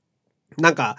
[0.58, 0.98] なんか、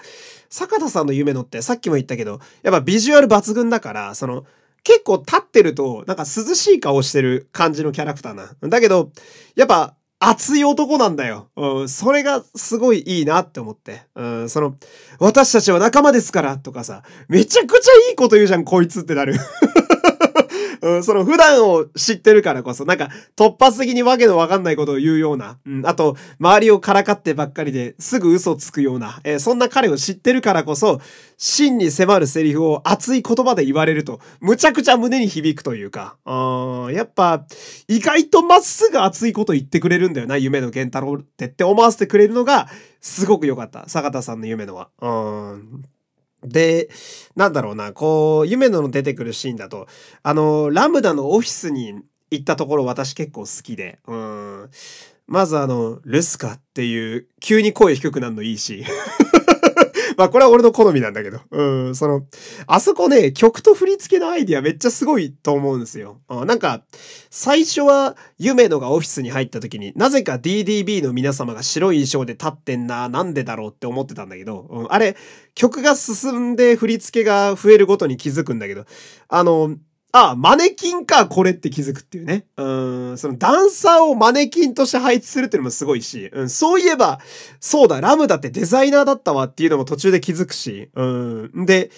[0.50, 4.46] 坂田さんの夢のってさっきも言ったけど、やっぱビジュアル抜群だから、その、
[4.84, 8.56] 結構立ってると、なんか涼しい顔してる感じのキャラクターな。
[8.62, 9.12] だけど、
[9.56, 11.50] やっぱ、熱い男なんだよ。
[11.56, 14.02] うん、それがすごいいいなって思って。
[14.16, 14.76] うん、その、
[15.20, 19.36] 私たちは仲間ですからとかさ、めちゃくちゃいいこと言うじゃん、こいつってなる。
[20.82, 31.00] うん、その普段を知ってるからこそ、なんか突発的にわけのわかんないことを言うような、うん、あと、周りをからかってばっかりですぐ嘘つくような、えー、そんな彼を知ってるからこそ、
[31.38, 37.46] 真に迫るセリフを熱い言葉で言われると、むちゃくちゃ胸に響くというか、うん、やっぱ、
[37.88, 42.68] 意外とまっすぐ熱いこと言ってくれるんだよな、夢の源太郎ってって思わせてくれるのが、
[43.02, 43.88] すごく良かった。
[43.88, 44.90] 坂田さんの夢のは。
[45.02, 45.84] うん
[46.44, 46.90] で、
[47.36, 49.88] なんだろうな、こう、夢野の出てくるシーンだと、
[50.24, 51.96] あの、ラムダのオフィスに
[52.32, 54.70] 行ったところ私結構好きで、うん。
[55.28, 58.86] まずあの、ルスカっていう、急に声低くなるのいいし。
[60.18, 61.42] まあこれは俺の好みなんだけど。
[61.52, 62.24] うん、その、
[62.66, 66.22] あそこね、曲と振り付けのアイディアめっちゃすごいと思うんですよ。
[66.28, 66.84] あなんか、
[67.30, 75.16] 最初は、夢野がオフィスに入った時に、なぜか DDB の皆様が白い衣装で立ってんな、なんでだろうって思ってたんだけど、うん、あれ、
[75.54, 78.86] 曲が進んで振り付けが増えるごとに気づくんだけど、
[79.30, 79.76] あの、
[80.12, 82.46] あ、マネキンか、これって気づくっていうね。
[82.56, 82.64] う
[83.14, 87.20] ん、そのダンサーをマネキンとして配置するっていうのもすごいし、うん、そういえば、
[87.60, 91.66] そうだ、乱数だってデザイナーだったわっていうのも途中で気づくし、うん。
[91.66, 91.92] で、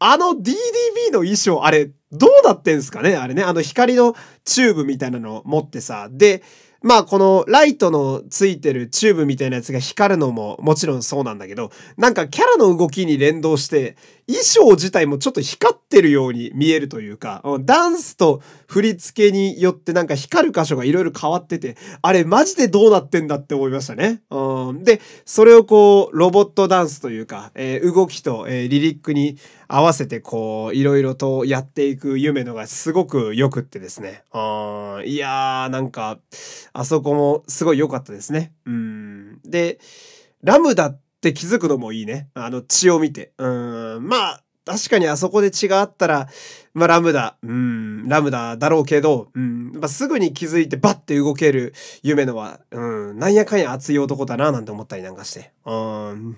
[0.00, 3.42] あの DDB の衣装、あれ、どうなってんすかねあれね。
[3.42, 6.08] あの光のチューブみたいなのを持ってさ。
[6.10, 6.42] で、
[6.84, 13.96] まあこのライトのついてるチューブみたいなやつが光るのももちろんそうなんだけど、なんかキャラの動きに連動して、
[14.26, 24.22] 衣装自体もちょっと光ってるように見えるというか、ダンスと振り付けによってなんか光る箇所がいろいろ変わってて、あれマジでどうなってんだって思いましたね。
[24.82, 29.36] で、それをこう、ロボットダンスというか、えー、動きと、えー、リリックに
[29.68, 34.24] 合わせてこう、いろいろとやっていく夢のがすごく良くってですね。
[34.32, 36.18] いやー、なんか、
[36.72, 38.52] あそこもすごい良かったですね。
[38.64, 39.40] うん。
[39.44, 39.78] で、
[40.42, 42.28] ラムダってって気づくのもいいね。
[42.34, 43.32] あの血を見て。
[43.38, 44.06] うん。
[44.06, 46.28] まあ、確かにあそこで血があったら、
[46.74, 55.52] まあ、ラムダ、うん、ラムダだろうけど、うん、まあ、すぐに気づいてバッて動ける夢のは、うん、なんやかんや熱い男だな、なんて思ったりなんかして。
[55.64, 56.36] うん。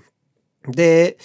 [0.68, 1.18] で、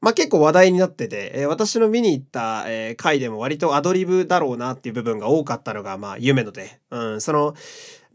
[0.00, 7.54] まあ、結構話題になってて、えー、私の見に行った、えー、回でも割とアドリブだろうなっていう部分が多かったのが、まあ、夢ので、うん、その、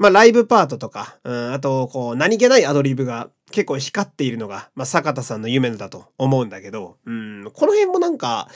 [0.02, 8.50] まあ、ライブパートとか、うん、あと、こう、何気ないアドリブが結構光っているのが、まあ、坂田さんの夢だと思うんだけど、うん、この辺もなんか、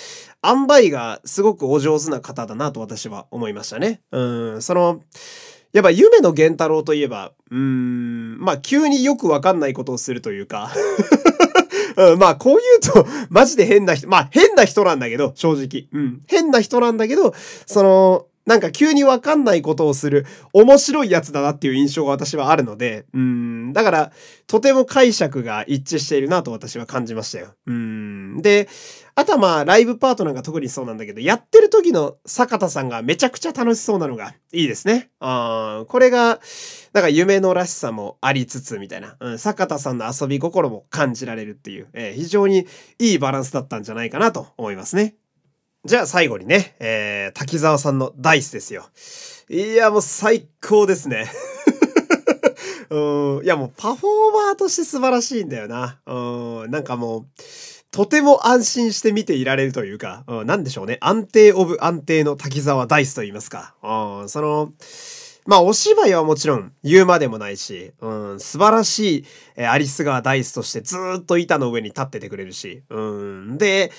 [0.43, 4.01] 塩梅がすごくお上手な方だなと私は思いましたね。
[4.11, 5.01] うん、その、
[5.71, 10.71] やっぱ夢の源太郎といえば、うん、まあ、急によくわかんないことをするというか
[11.95, 12.57] うん、まあ、こう
[12.91, 15.87] 言うと、マジで変な人、まあ、変な人なんだけど、正直。
[15.93, 16.21] うん。
[16.27, 17.35] 変な人なんだけど、
[17.67, 24.11] その、なんか急にわかんないことをする面白いやつだなっていう印象が私はあるので、うん、だから、
[24.47, 27.55] とても解釈が一致しているなと私は感じましたよ。
[27.65, 28.41] うん。
[28.41, 28.69] で、
[29.15, 35.09] あとはまあ、ライブパートナーが特にそうなんだけど、やってる時の坂田さんがめちゃくちゃ楽しそうなのがいいですね。
[35.19, 36.39] あこれが、
[36.93, 42.67] なんか夢のらしさもありつつみたいな、うん、坂田さんの遊び心も感じられるっていう、えー、非常に
[42.99, 45.15] いいバランスだったんじゃないかなと思いますね。
[45.86, 48.89] じゃあ最後にね、えー、滝沢さんのダイスですよ。
[49.47, 51.31] いや、もう最高ですね。
[52.89, 55.99] うん、いや、もうパフォーマーとして素晴らしいんだよな。
[56.07, 57.25] うん、なんかもう、
[57.91, 60.97] とても安心して見ていられるというか、うん、なんでしょうね。
[61.01, 63.75] 安定オブ安定の滝沢ダイスと言いますか。
[63.83, 64.73] うん、その、
[65.45, 69.25] まあ、お芝居はもちろん言うまでもないし、うん、素晴らしい、
[69.55, 73.91] えー、アリス川ダイスとしてずっと板の上に立っててくれるし、うん、で、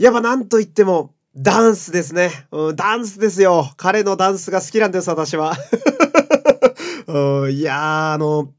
[0.00, 2.30] やっぱなんと言っても、ダンスですね。
[2.50, 3.72] うん、ダンスですよ。
[3.76, 5.54] 彼のダンスが好きなんです、私は。
[7.06, 8.52] うん、いやー、あの、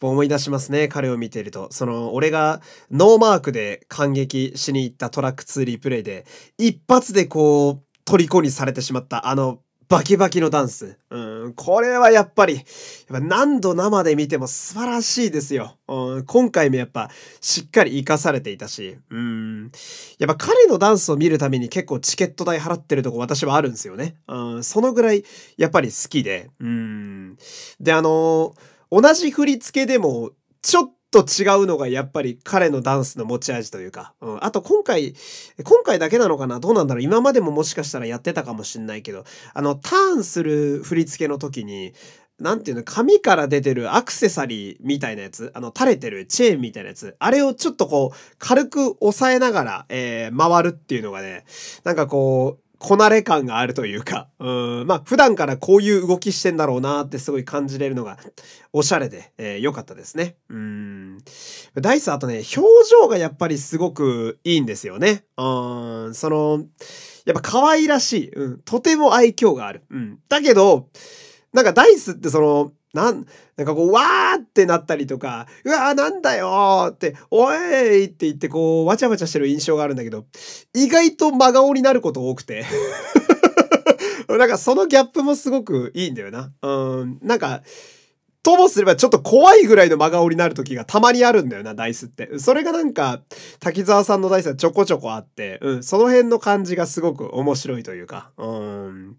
[0.00, 0.88] 思い出しますね。
[0.88, 1.68] 彼を見ていると。
[1.70, 2.60] その、俺が
[2.90, 6.26] ノーマークで感激しに行ったトラック2リプレイで、
[6.58, 10.98] 一発でこう、虜にされてしまったあのバキバキのダンス。
[11.10, 12.64] うん、これはやっぱり、やっ
[13.08, 15.76] ぱ何度生で見ても素晴らしいですよ。
[15.86, 17.08] うん、今回もやっぱ
[17.40, 19.70] しっかり活かされていたし、うん、
[20.18, 24.16] やっぱ彼のダンスを見るために結構チケット代払ってるとこ私はあるんですよね。
[24.26, 25.24] うん、そのぐらい
[25.56, 27.36] やっぱり好きで、うん。
[27.78, 30.30] で、あのー、同じ振り付けでも
[30.62, 30.90] ちょっ
[31.24, 35.14] と違うのがやっぱり彼のダンスの持ち味というか、うん、あと今回、
[35.64, 36.60] 今回だけなのかな？
[36.60, 37.02] どうなんだろう？
[37.02, 41.94] 今までももしかしたらやってたかもしんないけど、あの、ターンする振り付けの時に、
[42.38, 51.46] なんていうの、紙から出てるアクセサリーみたいなやつ、あの、垂れてるチェーンみたいなやつ、あれをちょっとこう、軽く押さえながら、えー、回るっていうのがね、
[51.84, 58.18] なんかこう、こなれ感があるというか、うん、まあ普段からこういう動きしてんだろうなってすごい感じれるのが
[58.72, 60.36] おしゃれで、えー、良かったですね。
[60.50, 61.18] うん。
[61.74, 62.60] ダイスあとね、表
[62.90, 65.24] 情がやっぱりすごくいいんですよね。
[65.36, 66.64] うん、その、
[67.24, 68.30] やっぱ可愛らしい。
[68.30, 69.82] うん、とても愛嬌がある。
[69.90, 70.18] うん。
[70.28, 70.88] だけど、
[71.52, 73.26] なんかダイスってその、なん、
[73.56, 80.24] なんかこう、わーってなったりとか、うわーなんだよって、おいって言ってこう、わちゃわちゃしてる印象があるんだけど、
[80.74, 82.64] 意外と真顔になること多くて。
[84.28, 86.50] なんかそのギャップもすごくいいんだよな。
[86.62, 87.62] うん、なんか、
[88.46, 92.38] ともすればちょっと怖いぐらいの真顔になる時がたまにあるんだよな、ダイスって。
[92.38, 93.20] それがなんか、
[93.58, 99.16] 滝沢さんのダイスはちょこちょこあって、うん、その辺の感じがすごく面白いというか、うん。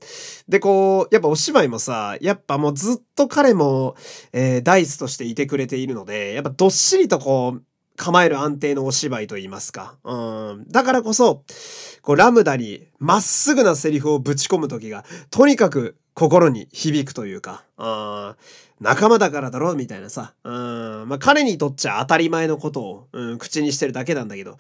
[0.47, 3.97] で、こう、やっぱお芝居もさ、やっぱもうずっと彼も、
[4.32, 7.63] えー、ダイスとしていてくれているので、やっぱどっしりとこう、
[7.97, 9.95] 構える安定のお芝居と言いますか。
[10.05, 10.15] う
[10.53, 10.65] ん。
[10.69, 11.43] だからこそ、
[12.01, 18.36] こう、ラムダにまっすぐなセリフをぶち込む時が、とにかく心に響くというか、あ
[18.80, 20.53] 仲間だからだろみたいなさ、うん、
[21.07, 24.57] まあ彼にとっちゃ当たり前のことを、うん、口にしてるだけなんだけど、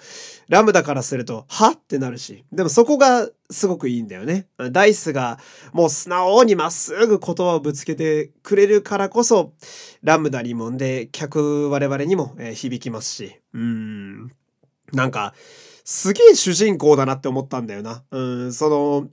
[0.49, 1.69] ラムダからすると、は？
[1.69, 4.47] ってなるし、でもそこがすごくいいんだよね。
[4.71, 5.39] ダイスが
[5.71, 9.53] もう素直にまっすぐ言葉をぶつけてくれるからこそ、
[10.01, 14.31] ラムダにもんで、客我々にも、えー、響きますし、うん、
[14.93, 15.33] なんか、
[15.83, 18.03] すげえ主人公だなって思ったんだよな。
[18.11, 19.07] うん、その、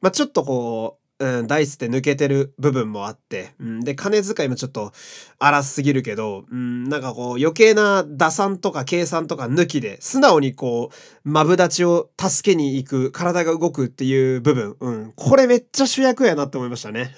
[0.00, 4.92] まあ、ちょっとこう、うん、ダイスって抜けてる部分もあって、うん、で、金遣いもちょっと
[5.40, 17.12] 荒すぎるけど、うん、なんかこう余計な打算とか計算とか抜きで、素直にこう、マブダチを助けに行く、体が動くっていう部分、うん、これめっちゃ主役やなって思いましたね。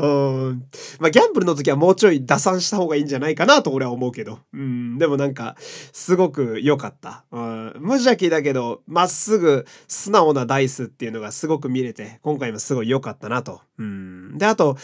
[0.00, 0.66] うん。
[0.98, 4.38] まあ、ギャンブルの時はもうちょい打算した方がいいんじゃないかなと俺は思うけど。
[4.52, 4.98] うん。
[4.98, 5.56] でもなんか、
[5.92, 7.24] すごく良かった。
[7.30, 7.72] うん。
[7.78, 13.60] 無邪気だけど、まっすぐ素直なダイスっていうのがすごく見れて、今回もすごい良かったなと。
[13.78, 14.38] うん。
[14.38, 14.76] で、あと、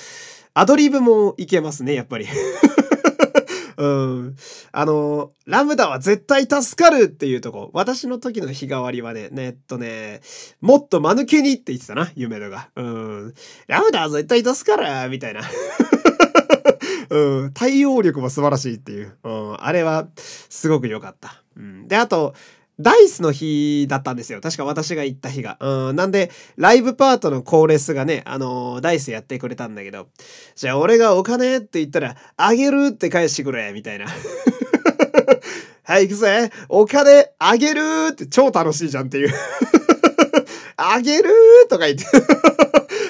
[0.55, 2.27] アドリブもいけますね、やっぱり。
[3.77, 4.37] うん。
[4.73, 7.71] あの、ラムダは絶対助かるっていうとこ。
[7.73, 10.21] 私の時の日替わりはね、ねえっとね、
[10.61, 12.69] もっと間抜けにって言ってたな、夢のが。
[12.77, 13.35] うん。
[13.67, 15.43] ラムダは絶対助かるみたいな。
[17.11, 17.53] うん。
[17.53, 19.17] 対応力も素晴らしいっていう。
[19.23, 19.57] うん。
[19.59, 21.43] あれは、すごく良かった。
[21.57, 21.89] うん。
[21.89, 22.35] で、あと、
[22.79, 24.41] ダイスの日だったんですよ。
[24.41, 25.57] 確か私が行った日が。
[25.61, 25.97] うん。
[25.97, 30.09] なんで、ライブパートのコーレスがね、あのー、ダイスやってくれたんだけど、
[30.55, 34.07] じゃあ俺がお金って言ったら、あげるって返してくれ、みたいな。
[35.85, 39.33] はい、行くぜお金あげるって超楽しいじゃんっていう
[40.77, 41.31] あげる
[41.71, 42.05] とか言って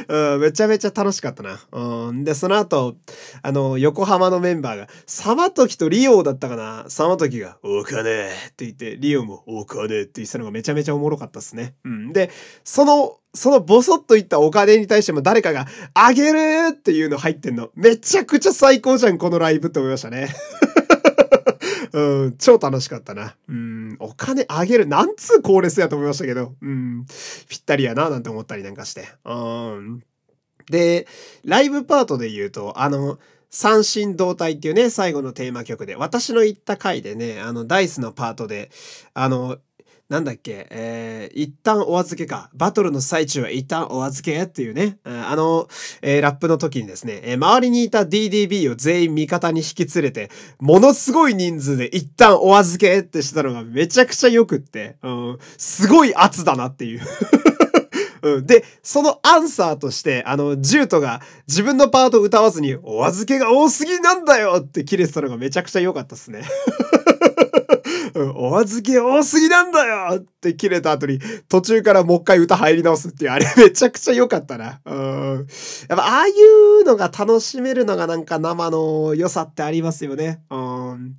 [0.09, 1.61] うん、めちゃめちゃ楽しかったな。
[1.73, 2.25] うん。
[2.25, 2.97] で、その後、
[3.43, 6.85] あの、横浜のメンバーが、サマトキとリオだったかな？
[6.89, 11.75] サマトキが、お金って言って、リオも、お金って言ってたのがめちゃめちゃおもろかったっすね。
[11.85, 12.13] うん。
[12.13, 12.31] で、
[12.65, 17.71] その、そのボソッと言ったお金に対しても誰かが、あげるっていうの入ってんの。
[17.75, 20.29] めちゃくちゃ最高じゃん、このライブって思いましたね。
[21.93, 23.37] うん、超楽しかったな。
[23.49, 27.07] うん、お金あげる、なんつう高レスやと思いましたけど、うん、
[27.49, 29.09] ぴったりやな、なんて思ったりなんかして。
[29.25, 30.03] うん。
[30.71, 31.07] で、
[31.45, 33.19] ライブパートで言うと、あの、
[33.51, 38.71] 三振同体っていうね、最後のテーマ曲で、私の言った回でね、あの、ダイスのパートで、
[39.15, 39.59] あの、
[40.09, 42.49] なんだっけ、えー、一旦お預けか。
[42.55, 45.67] バトルの最中は一旦お預けっていうね、あの、
[46.01, 50.31] えー、ラップの時にですね、えー、周りにいた DDB を全員味方に引き連れて、
[50.61, 57.01] ものすごい人数で一旦お預けってしたのがめちゃくちゃ良くって、うん、すごい圧だなっていう。
[58.23, 58.47] うん。
[58.47, 66.43] で、そのアンサーとして、あの、ジュートが自分のパート歌わずに、お預けが多すぎなんだよって切れてたのがめちゃくちゃ良かったっすね。
[68.35, 74.81] お預け多すぎなんだよって切れた後に、途中からもう一回歌入り直すっていう、あれ めちゃくちゃ良かったな。
[74.85, 75.47] うん。
[75.89, 80.41] やっぱ、ああいうのが楽しめるのがなんか生の良さってありますよね。
[80.51, 81.17] うん。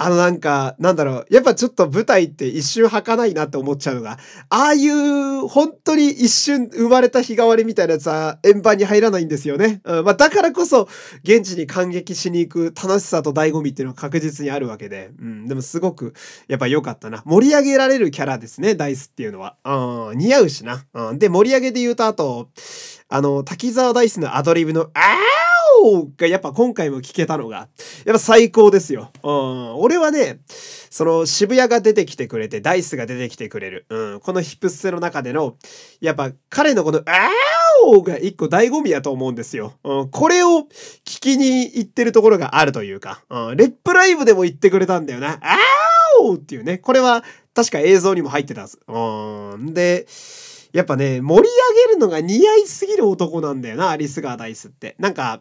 [0.00, 1.26] あのなんか、なんだろう。
[1.28, 4.18] やっぱちょっと舞台って一瞬儚いなって思っちゃうのが、
[4.48, 9.80] ああいう本当に一瞬生まれた日替わりみたいなやつは円盤に入らないんですよね。
[9.82, 10.88] うん、まあだからこそ
[11.24, 15.10] 現地に感激しに行く楽しさと醍醐味っていうのは確実にあるわけで。
[15.20, 16.14] うん、でもすごく
[16.46, 17.24] やっぱ良かったな。
[17.26, 19.56] 盛り上げられるキャラですね、ダイスっていうのは。
[19.64, 20.84] うん、似合うしな。
[20.94, 22.50] うん、で、盛り上げで言うとあと、
[23.10, 27.68] あの、滝沢ダイスのアドリブの、あーがやっぱ今回も聞けたのが、
[28.04, 29.10] やっぱ最高ですよ。
[29.22, 29.74] うん。
[29.76, 30.40] 俺はね、
[30.90, 33.86] その渋谷が出てきてくれて、ダイスが出てきてくれる。
[33.88, 34.20] うん。
[34.20, 35.56] このヒップステの中での、
[36.00, 39.72] やっぱ彼のこの、あーが一個醍醐味やと思うんですよ。
[39.84, 40.10] うん。
[40.10, 40.66] これを
[41.06, 43.56] 聞きに行ってるところがあるというか、うん。
[43.56, 45.38] レップライブでも言ってくれたんだよな。
[45.40, 46.76] あーっていうね。
[46.76, 48.80] これは確か映像にも入ってたはず。
[48.86, 49.72] うん。
[49.72, 50.06] で、
[50.72, 51.48] やっぱね、盛り
[51.82, 54.96] 上げるのが似合いすぎる男なんだよな、アリスガー・ダイスって。
[54.98, 55.40] なんか、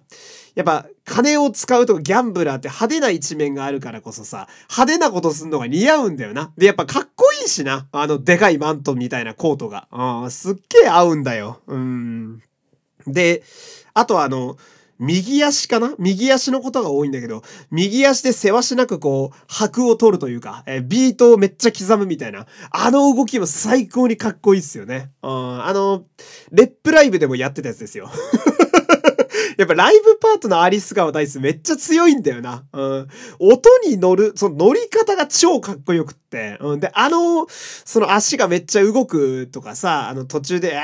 [0.55, 6.51] やっぱ、金を使うとかギャンブラーって派手な一面があるからこそさ、派手なことすんのが似合うんだよな。
[6.57, 7.87] で、やっぱかっこいいしな。
[7.91, 9.87] あの、でかいマントみたいなコートが。
[9.91, 11.61] うん、すっげえ合うんだよ。
[11.67, 12.41] うん。
[13.05, 13.43] で、
[13.93, 14.57] あとあの、
[14.99, 15.93] 右足かな？
[15.99, 25.11] 右足のことが多いんだけど、右足でせわしなくこう、拍を取るというか、えー、ビートをめっちゃ刻むみたいな、あの動きも最高にかっこいいっすよね。
[25.21, 26.05] うん、あの、
[26.51, 28.09] レップライブでもやってたやつですよ。
[29.57, 32.63] やっぱライブパートのアリス川ダイスめっちゃ強いんだよな。
[32.71, 33.07] うん。
[33.39, 36.57] 音に乗る、その乗り方が超かっこよくって。
[36.59, 36.79] うん。
[36.79, 40.81] で、あの、その足がめっちゃ動くとかさ、あの途中で、あ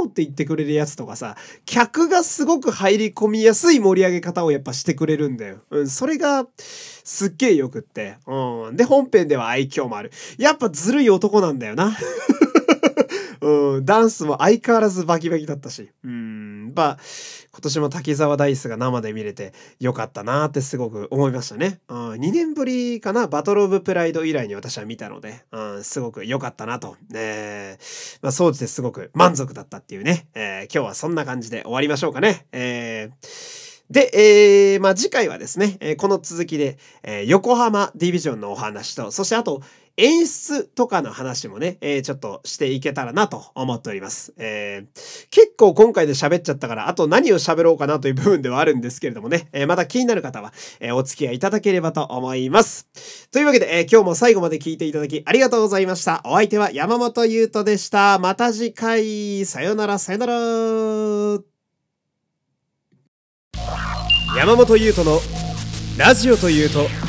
[0.00, 5.58] ーおって言ってくれるやつとかさ、客がすごく入り込みやすい盛り上げ方をやっぱしてくれるんだよ。
[5.70, 5.88] うん。
[5.88, 8.16] それが、すっげえよくって。
[8.26, 8.76] うん。
[8.76, 10.10] で、本編では愛嬌もある。
[10.38, 11.96] やっぱずるい男なんだよな。
[13.40, 13.84] うん。
[13.84, 15.88] ダンスも相変わらずバキバキだったし。
[16.04, 16.55] うん。
[16.76, 16.98] まあ、
[17.52, 21.80] 今年も滝沢ダイスが生で見れてよかったなってすごく思いましたね。
[21.88, 26.96] うん、2年ぶりかな、バトルオブプライド以来に私は見たので、うん、すごく良かったなと。
[27.14, 32.46] えー、まあ、総じてすごく満足だったっていうね、えー、今日はそんな感じで終わりましょうかね。
[32.52, 34.10] えーで、
[34.74, 39.62] えー、まあ、次回はですね、えー、この続きで、えー、横浜ディビジョンのお話と、そしてあと、
[39.96, 44.34] 演出とかの話もね、えー、ちょっとしていけたらなと思っております。
[44.36, 52.88] えー、結構今回で喋っちゃったから、あと何を喋ろうかなという部分ではあるんですけれどもね、えー、また気になる方は、えお付き合いいただければと思います。
[53.32, 56.20] というわけで、え今日も最後まで聞いていただきありがとうございました。
[56.24, 58.18] お相手は山本優斗でした。
[58.18, 60.32] また次回、さよならさよなら。
[64.36, 65.18] 山本優斗の
[65.96, 67.05] ラジオというと